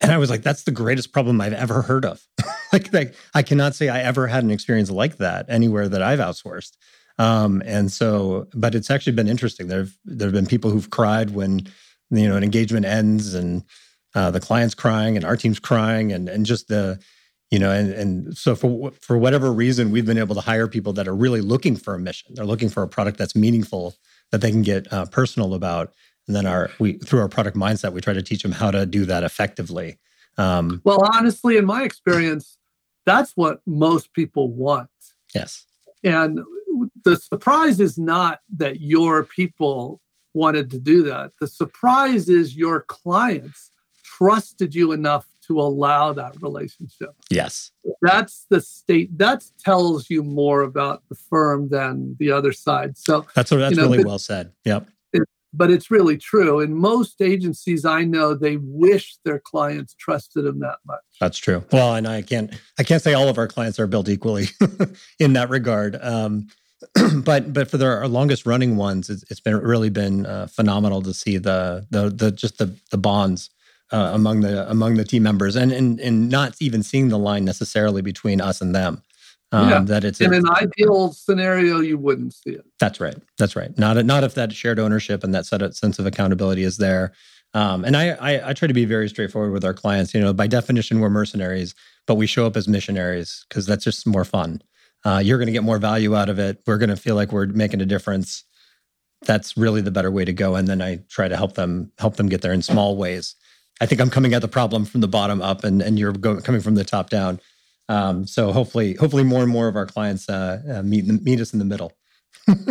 And 0.00 0.12
I 0.12 0.18
was 0.18 0.30
like, 0.30 0.42
that's 0.42 0.62
the 0.62 0.70
greatest 0.70 1.12
problem 1.12 1.40
I've 1.40 1.52
ever 1.52 1.82
heard 1.82 2.04
of. 2.04 2.22
like, 2.72 2.92
like, 2.92 3.14
I 3.34 3.42
cannot 3.42 3.74
say 3.74 3.88
I 3.88 4.00
ever 4.00 4.26
had 4.28 4.44
an 4.44 4.50
experience 4.50 4.90
like 4.90 5.16
that 5.16 5.46
anywhere 5.48 5.88
that 5.88 6.02
I've 6.02 6.18
outsourced. 6.18 6.72
Um, 7.18 7.62
and 7.64 7.90
so, 7.90 8.46
but 8.54 8.74
it's 8.74 8.90
actually 8.90 9.14
been 9.14 9.28
interesting. 9.28 9.68
There've 9.68 9.96
there've 10.04 10.32
been 10.32 10.46
people 10.46 10.70
who've 10.70 10.90
cried 10.90 11.30
when 11.30 11.66
you 12.10 12.28
know 12.28 12.36
an 12.36 12.44
engagement 12.44 12.86
ends 12.86 13.34
and 13.34 13.64
uh, 14.14 14.30
the 14.30 14.40
client's 14.40 14.74
crying 14.74 15.16
and 15.16 15.24
our 15.24 15.36
team's 15.36 15.58
crying 15.58 16.12
and 16.12 16.28
and 16.28 16.46
just 16.46 16.68
the 16.68 17.00
you 17.50 17.58
know 17.58 17.70
and 17.70 17.92
and 17.92 18.36
so 18.36 18.54
for 18.54 18.90
for 19.00 19.16
whatever 19.16 19.52
reason 19.52 19.90
we've 19.90 20.06
been 20.06 20.18
able 20.18 20.34
to 20.34 20.40
hire 20.40 20.68
people 20.68 20.92
that 20.94 21.08
are 21.08 21.16
really 21.16 21.40
looking 21.40 21.76
for 21.76 21.94
a 21.94 21.98
mission. 21.98 22.34
They're 22.34 22.44
looking 22.44 22.68
for 22.68 22.82
a 22.82 22.88
product 22.88 23.18
that's 23.18 23.36
meaningful 23.36 23.94
that 24.30 24.40
they 24.40 24.50
can 24.50 24.62
get 24.62 24.92
uh, 24.92 25.06
personal 25.06 25.54
about. 25.54 25.92
And 26.26 26.36
then 26.36 26.46
our 26.46 26.70
we 26.78 26.94
through 26.94 27.20
our 27.20 27.28
product 27.28 27.56
mindset 27.56 27.92
we 27.92 28.00
try 28.00 28.12
to 28.12 28.22
teach 28.22 28.42
them 28.42 28.52
how 28.52 28.70
to 28.70 28.84
do 28.84 29.06
that 29.06 29.24
effectively. 29.24 29.98
Um, 30.36 30.82
well 30.84 31.00
honestly 31.14 31.56
in 31.56 31.64
my 31.64 31.82
experience 31.82 32.58
that's 33.06 33.32
what 33.36 33.60
most 33.66 34.12
people 34.12 34.50
want. 34.50 34.90
Yes. 35.34 35.64
And 36.02 36.40
the 37.10 37.16
surprise 37.16 37.80
is 37.80 37.98
not 37.98 38.40
that 38.56 38.80
your 38.80 39.24
people 39.24 40.00
wanted 40.34 40.70
to 40.70 40.78
do 40.78 41.02
that 41.02 41.32
the 41.40 41.46
surprise 41.46 42.28
is 42.28 42.56
your 42.56 42.82
clients 42.82 43.70
trusted 44.16 44.74
you 44.74 44.92
enough 44.92 45.26
to 45.46 45.60
allow 45.60 46.12
that 46.12 46.40
relationship. 46.42 47.10
Yes. 47.30 47.70
That's 48.02 48.46
the 48.50 48.60
state 48.60 49.16
that 49.18 49.44
tells 49.62 50.10
you 50.10 50.22
more 50.22 50.62
about 50.62 51.02
the 51.08 51.14
firm 51.14 51.68
than 51.68 52.16
the 52.18 52.32
other 52.32 52.52
side. 52.52 52.98
So 52.98 53.26
that's 53.34 53.50
that's 53.50 53.76
you 53.76 53.76
know, 53.76 53.90
really 53.90 54.04
well 54.04 54.18
said. 54.18 54.52
Yep. 54.64 54.88
It, 55.12 55.22
but 55.52 55.70
it's 55.70 55.90
really 55.90 56.16
true. 56.16 56.60
In 56.60 56.74
most 56.74 57.20
agencies 57.20 57.84
I 57.84 58.04
know, 58.04 58.34
they 58.34 58.56
wish 58.56 59.16
their 59.24 59.38
clients 59.38 59.94
trusted 59.94 60.44
them 60.44 60.60
that 60.60 60.78
much. 60.86 61.00
That's 61.20 61.38
true. 61.38 61.64
Well, 61.72 61.94
and 61.94 62.08
I 62.08 62.22
can't 62.22 62.52
I 62.78 62.82
can't 62.82 63.02
say 63.02 63.14
all 63.14 63.28
of 63.28 63.38
our 63.38 63.48
clients 63.48 63.78
are 63.78 63.86
built 63.86 64.08
equally 64.08 64.46
in 65.18 65.34
that 65.34 65.48
regard. 65.50 65.98
Um, 66.00 66.48
but 67.24 67.52
but 67.52 67.70
for 67.70 67.78
the, 67.78 67.86
our 67.86 68.08
longest 68.08 68.46
running 68.46 68.76
ones, 68.76 69.08
it's, 69.08 69.24
it's 69.30 69.40
been 69.40 69.56
really 69.56 69.90
been 69.90 70.26
uh, 70.26 70.46
phenomenal 70.46 71.02
to 71.02 71.14
see 71.14 71.38
the 71.38 71.86
the 71.90 72.10
the 72.10 72.30
just 72.30 72.58
the 72.58 72.74
the 72.90 72.98
bonds 72.98 73.50
uh, 73.92 74.10
among 74.12 74.40
the 74.40 74.68
among 74.70 74.94
the 74.94 75.04
team 75.04 75.22
members, 75.22 75.56
and 75.56 75.72
and 75.72 76.00
and 76.00 76.28
not 76.28 76.54
even 76.60 76.82
seeing 76.82 77.08
the 77.08 77.18
line 77.18 77.44
necessarily 77.44 78.02
between 78.02 78.40
us 78.40 78.60
and 78.60 78.74
them. 78.74 79.02
Um, 79.52 79.68
yeah. 79.68 79.80
That 79.80 80.04
it's 80.04 80.20
in 80.20 80.34
an 80.34 80.48
ideal 80.50 81.12
scenario, 81.12 81.80
you 81.80 81.96
wouldn't 81.96 82.34
see 82.34 82.50
it. 82.50 82.66
That's 82.80 83.00
right. 83.00 83.16
That's 83.38 83.54
right. 83.54 83.76
Not 83.78 84.04
not 84.04 84.24
if 84.24 84.34
that 84.34 84.52
shared 84.52 84.78
ownership 84.78 85.22
and 85.22 85.34
that 85.34 85.46
sense 85.46 85.98
of 85.98 86.06
accountability 86.06 86.64
is 86.64 86.78
there. 86.78 87.12
Um, 87.54 87.84
and 87.84 87.96
I, 87.96 88.10
I, 88.10 88.50
I 88.50 88.52
try 88.52 88.68
to 88.68 88.74
be 88.74 88.84
very 88.84 89.08
straightforward 89.08 89.52
with 89.52 89.64
our 89.64 89.72
clients. 89.72 90.12
You 90.12 90.20
know, 90.20 90.32
by 90.34 90.46
definition, 90.46 91.00
we're 91.00 91.08
mercenaries, 91.08 91.74
but 92.06 92.16
we 92.16 92.26
show 92.26 92.44
up 92.44 92.56
as 92.56 92.68
missionaries 92.68 93.46
because 93.48 93.64
that's 93.64 93.84
just 93.84 94.06
more 94.06 94.26
fun. 94.26 94.60
Uh, 95.06 95.20
you're 95.20 95.38
going 95.38 95.46
to 95.46 95.52
get 95.52 95.62
more 95.62 95.78
value 95.78 96.16
out 96.16 96.28
of 96.28 96.40
it. 96.40 96.60
We're 96.66 96.78
going 96.78 96.90
to 96.90 96.96
feel 96.96 97.14
like 97.14 97.30
we're 97.30 97.46
making 97.46 97.80
a 97.80 97.86
difference. 97.86 98.42
That's 99.24 99.56
really 99.56 99.80
the 99.80 99.92
better 99.92 100.10
way 100.10 100.24
to 100.24 100.32
go. 100.32 100.56
And 100.56 100.66
then 100.66 100.82
I 100.82 100.98
try 101.08 101.28
to 101.28 101.36
help 101.36 101.54
them 101.54 101.92
help 101.98 102.16
them 102.16 102.28
get 102.28 102.42
there 102.42 102.52
in 102.52 102.60
small 102.60 102.96
ways. 102.96 103.36
I 103.80 103.86
think 103.86 104.00
I'm 104.00 104.10
coming 104.10 104.34
at 104.34 104.42
the 104.42 104.48
problem 104.48 104.84
from 104.84 105.02
the 105.02 105.08
bottom 105.08 105.40
up, 105.40 105.62
and 105.62 105.80
and 105.80 105.96
you're 105.96 106.12
go, 106.12 106.40
coming 106.40 106.60
from 106.60 106.74
the 106.74 106.82
top 106.84 107.08
down. 107.08 107.38
Um, 107.88 108.26
so 108.26 108.50
hopefully, 108.50 108.94
hopefully, 108.94 109.22
more 109.22 109.42
and 109.42 109.50
more 109.50 109.68
of 109.68 109.76
our 109.76 109.86
clients 109.86 110.28
uh, 110.28 110.60
uh, 110.68 110.82
meet 110.82 111.06
meet 111.06 111.40
us 111.40 111.52
in 111.52 111.60
the 111.60 111.64
middle. 111.64 111.92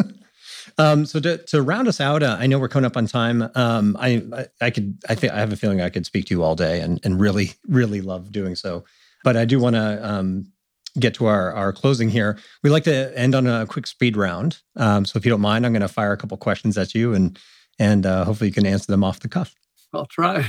um, 0.78 1.06
so 1.06 1.22
to, 1.22 1.38
to 1.38 1.62
round 1.62 1.88
us 1.88 2.02
out, 2.02 2.22
uh, 2.22 2.36
I 2.38 2.48
know 2.48 2.60
we're 2.60 2.68
coming 2.68 2.86
up 2.86 2.98
on 2.98 3.08
time. 3.08 3.50
Um, 3.56 3.96
I, 3.98 4.24
I, 4.34 4.48
I 4.60 4.70
could 4.72 4.98
I 5.08 5.16
think 5.16 5.32
I 5.32 5.40
have 5.40 5.54
a 5.54 5.58
feeling 5.58 5.80
I 5.80 5.90
could 5.90 6.06
speak 6.06 6.26
to 6.26 6.34
you 6.34 6.44
all 6.44 6.56
day, 6.56 6.82
and 6.82 7.00
and 7.06 7.18
really 7.18 7.54
really 7.66 8.02
love 8.02 8.34
doing 8.34 8.56
so. 8.56 8.84
But 9.24 9.38
I 9.38 9.46
do 9.46 9.58
want 9.58 9.78
to 9.78 10.06
um, 10.06 10.52
get 11.00 11.14
to 11.16 11.26
our 11.26 11.52
our 11.54 11.74
closing 11.74 12.10
here. 12.10 12.38
We 12.64 12.70
like 12.70 12.84
to 12.86 13.18
end 13.18 13.36
on 13.36 13.48
a 13.48 13.66
quick 13.66 13.88
speed 13.88 14.18
round. 14.18 14.60
Um, 14.76 15.06
so 15.06 15.18
if 15.18 15.26
you 15.26 15.32
don't 15.32 15.42
mind, 15.42 15.66
I'm 15.66 15.74
going 15.74 15.82
to 15.82 15.88
fire 15.88 16.12
a 16.12 16.18
couple 16.18 16.38
questions 16.38 16.78
at 16.78 16.94
you, 16.96 17.14
and 17.14 17.38
and 17.80 18.06
uh, 18.06 18.26
hopefully 18.26 18.50
you 18.50 18.54
can 18.54 18.66
answer 18.66 18.92
them 18.92 19.04
off 19.04 19.20
the 19.20 19.30
cuff. 19.30 19.54
I'll 19.94 20.06
try. 20.06 20.46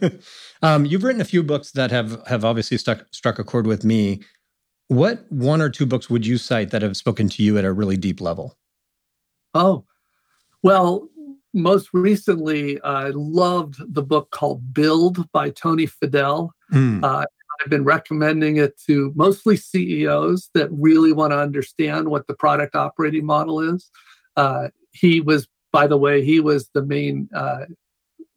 um, 0.62 0.86
you've 0.86 1.04
written 1.04 1.20
a 1.20 1.26
few 1.26 1.42
books 1.42 1.72
that 1.72 1.90
have 1.90 2.26
have 2.26 2.44
obviously 2.44 2.78
stuck 2.78 3.06
struck 3.12 3.38
a 3.38 3.44
chord 3.44 3.66
with 3.66 3.84
me. 3.84 4.22
What 4.88 5.24
one 5.30 5.60
or 5.60 5.70
two 5.70 5.86
books 5.86 6.10
would 6.10 6.26
you 6.26 6.36
cite 6.36 6.70
that 6.70 6.82
have 6.82 6.96
spoken 6.96 7.28
to 7.30 7.42
you 7.42 7.56
at 7.58 7.64
a 7.64 7.72
really 7.72 7.96
deep 7.96 8.20
level? 8.20 8.56
Oh, 9.54 9.84
well, 10.62 11.08
most 11.54 11.90
recently, 11.92 12.80
I 12.82 13.10
loved 13.10 13.76
the 13.92 14.02
book 14.02 14.30
called 14.30 14.72
Build 14.72 15.30
by 15.32 15.50
Tony 15.50 15.86
Fadell. 15.86 16.50
Mm. 16.72 17.04
Uh, 17.04 17.24
I've 17.60 17.70
been 17.70 17.84
recommending 17.84 18.56
it 18.56 18.80
to 18.86 19.12
mostly 19.14 19.56
CEOs 19.56 20.50
that 20.54 20.68
really 20.70 21.12
want 21.12 21.32
to 21.32 21.38
understand 21.38 22.08
what 22.08 22.26
the 22.26 22.34
product 22.34 22.74
operating 22.74 23.26
model 23.26 23.60
is. 23.60 23.90
Uh, 24.36 24.68
he 24.92 25.20
was, 25.20 25.46
by 25.72 25.86
the 25.86 25.96
way, 25.96 26.24
he 26.24 26.40
was 26.40 26.70
the 26.74 26.82
main 26.82 27.28
uh, 27.34 27.66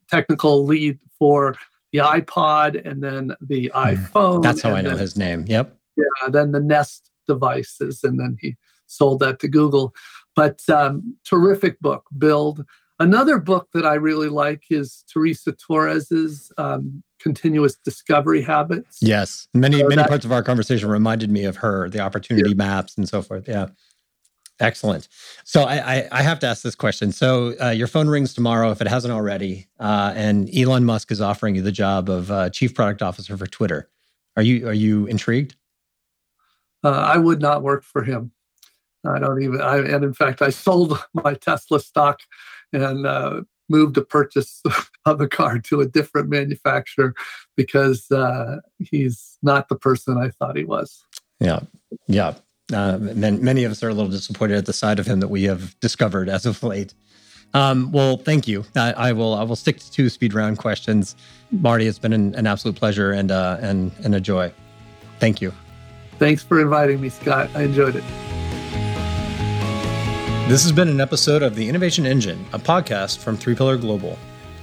technical 0.10 0.66
lead 0.66 1.00
for 1.18 1.56
the 1.92 2.00
iPod 2.00 2.86
and 2.86 3.04
then 3.04 3.36
the 3.42 3.72
hmm. 3.74 3.78
iPhone. 3.78 4.44
That's 4.44 4.62
how 4.62 4.72
I 4.72 4.82
know 4.82 4.90
then, 4.90 5.00
his 5.00 5.18
name. 5.18 5.46
Yep. 5.48 5.76
Yeah, 5.96 6.30
then 6.30 6.52
the 6.52 6.60
Nest 6.60 7.10
devices, 7.28 8.04
and 8.04 8.20
then 8.20 8.38
he 8.42 8.56
sold 8.88 9.20
that 9.20 9.40
to 9.40 9.48
Google. 9.48 9.94
But 10.36 10.68
um, 10.70 11.16
terrific 11.24 11.80
book, 11.80 12.06
Build. 12.18 12.66
Another 13.04 13.38
book 13.38 13.68
that 13.74 13.86
I 13.86 13.96
really 13.96 14.30
like 14.30 14.64
is 14.70 15.04
Teresa 15.12 15.52
Torres's 15.52 16.54
um, 16.58 17.04
Continuous 17.20 17.76
Discovery 17.76 18.42
Habits. 18.42 19.00
Yes, 19.02 19.50
many 19.54 19.80
so 19.80 19.90
many 19.90 19.98
that, 19.98 20.08
parts 20.08 20.24
of 20.24 20.32
our 20.32 20.42
conversation 20.42 20.88
reminded 20.88 21.30
me 21.30 21.44
of 21.44 21.58
her, 21.58 21.90
the 21.90 22.00
opportunity 22.00 22.52
yeah. 22.52 22.56
maps 22.56 22.96
and 22.96 23.10
so 23.10 23.22
forth. 23.22 23.46
Yeah. 23.46 23.68
Excellent. 24.62 25.10
So 25.44 25.64
I, 25.64 25.96
I, 25.96 26.08
I, 26.14 26.22
have 26.22 26.40
to 26.40 26.48
ask 26.48 26.62
this 26.62 26.76
question. 26.76 27.12
So 27.12 27.56
uh, 27.62 27.72
your 27.72 27.88
phone 27.88 28.08
rings 28.08 28.34
tomorrow, 28.34 28.72
if 28.72 28.80
it 28.80 28.88
hasn't 28.88 29.14
already, 29.14 29.68
uh, 29.82 30.14
and 30.16 30.50
Elon 30.56 30.86
Musk 30.86 31.12
is 31.12 31.20
offering 31.20 31.56
you 31.56 31.62
the 31.62 31.74
job 31.74 32.10
of 32.10 32.32
uh, 32.32 32.52
chief 32.52 32.74
product 32.74 33.02
officer 33.02 33.36
for 33.36 33.48
Twitter. 33.48 33.90
Are 34.38 34.44
you 34.44 34.66
are 34.66 34.74
you 34.74 35.08
intrigued? 35.08 35.58
Uh, 36.86 36.92
I 36.92 37.18
would 37.18 37.42
not 37.42 37.64
work 37.64 37.84
for 37.84 38.04
him. 38.04 38.32
I 39.06 39.20
don't 39.20 39.42
even. 39.44 39.60
I, 39.60 39.80
and 39.80 40.06
in 40.06 40.14
fact, 40.14 40.42
I 40.42 40.52
sold 40.52 41.04
my 41.14 41.34
Tesla 41.34 41.82
stock 41.82 42.22
and 42.74 43.06
uh, 43.06 43.42
moved 43.70 43.96
to 43.96 44.02
purchase 44.02 44.62
of 45.06 45.22
a 45.22 45.28
car 45.28 45.60
to 45.60 45.82
a 45.82 45.86
different 45.86 46.30
manufacturer 46.30 47.14
because 47.56 48.10
uh, 48.12 48.58
he's 48.80 49.38
not 49.42 49.70
the 49.70 49.76
person 49.76 50.18
I 50.18 50.30
thought 50.30 50.58
he 50.58 50.66
was. 50.66 51.04
Yeah, 51.40 51.62
yeah. 52.08 52.36
Uh, 52.74 52.98
many 52.98 53.66
of 53.66 53.72
us 53.72 53.84
are 53.84 53.90
a 53.90 53.94
little 53.94 54.10
disappointed 54.10 54.58
at 54.58 54.66
the 54.66 54.74
side 54.74 54.98
of 54.98 55.06
him 55.06 55.20
that 55.20 55.28
we 55.28 55.44
have 55.44 55.78
discovered 55.80 56.30
as 56.30 56.46
of 56.46 56.64
late. 56.64 56.94
Um, 57.54 57.92
well, 57.92 58.18
thank 58.18 58.48
you. 58.48 58.66
I, 58.76 58.94
I, 58.94 59.12
will. 59.12 59.36
I 59.36 59.44
will 59.44 59.56
stick 59.56 59.78
to 59.80 59.92
two 59.92 60.10
speed 60.10 60.34
round 60.34 60.58
questions. 60.58 61.16
Marty, 61.52 61.86
it's 61.86 62.00
been 62.00 62.14
an, 62.14 62.34
an 62.36 62.48
absolute 62.48 62.76
pleasure 62.76 63.12
and 63.12 63.32
uh, 63.32 63.58
and 63.62 63.92
and 64.04 64.16
a 64.16 64.20
joy. 64.20 64.52
Thank 65.20 65.42
you. 65.42 65.54
Thanks 66.18 66.42
for 66.42 66.60
inviting 66.60 67.00
me, 67.00 67.10
Scott. 67.10 67.50
I 67.54 67.64
enjoyed 67.64 67.96
it. 67.96 68.33
This 70.48 70.62
has 70.64 70.74
been 70.74 70.90
an 70.90 71.00
episode 71.00 71.42
of 71.42 71.56
the 71.56 71.68
Innovation 71.68 72.06
Engine, 72.06 72.46
a 72.52 72.60
podcast 72.60 73.20
from 73.20 73.38
Three 73.38 73.56
Pillar 73.56 73.78
Global. 73.78 74.20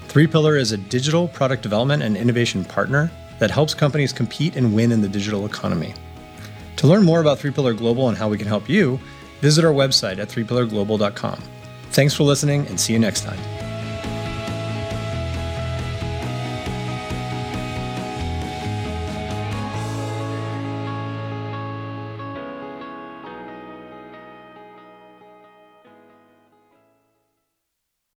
Three 0.09 0.27
Pillar 0.27 0.57
is 0.57 0.73
a 0.73 0.77
digital 0.77 1.27
product 1.27 1.63
development 1.63 2.03
and 2.03 2.17
innovation 2.17 2.65
partner 2.65 3.11
that 3.39 3.51
helps 3.51 3.73
companies 3.73 4.13
compete 4.13 4.57
and 4.57 4.75
win 4.75 4.93
in 4.93 5.01
the 5.01 5.09
digital 5.09 5.47
economy. 5.47 5.95
To 6.77 6.87
learn 6.87 7.03
more 7.03 7.21
about 7.21 7.39
Three 7.39 7.51
Pillar 7.51 7.73
Global 7.73 8.09
and 8.09 8.17
how 8.17 8.29
we 8.29 8.37
can 8.39 8.47
help 8.47 8.69
you, 8.69 9.01
visit 9.41 9.65
our 9.65 9.73
website 9.73 10.19
at 10.19 10.29
threepillarglobal.com. 10.29 11.43
Thanks 11.91 12.15
for 12.15 12.25
listening 12.25 12.67
and 12.67 12.79
see 12.79 12.93
you 12.93 12.99
next 12.99 13.23
time. 13.23 13.60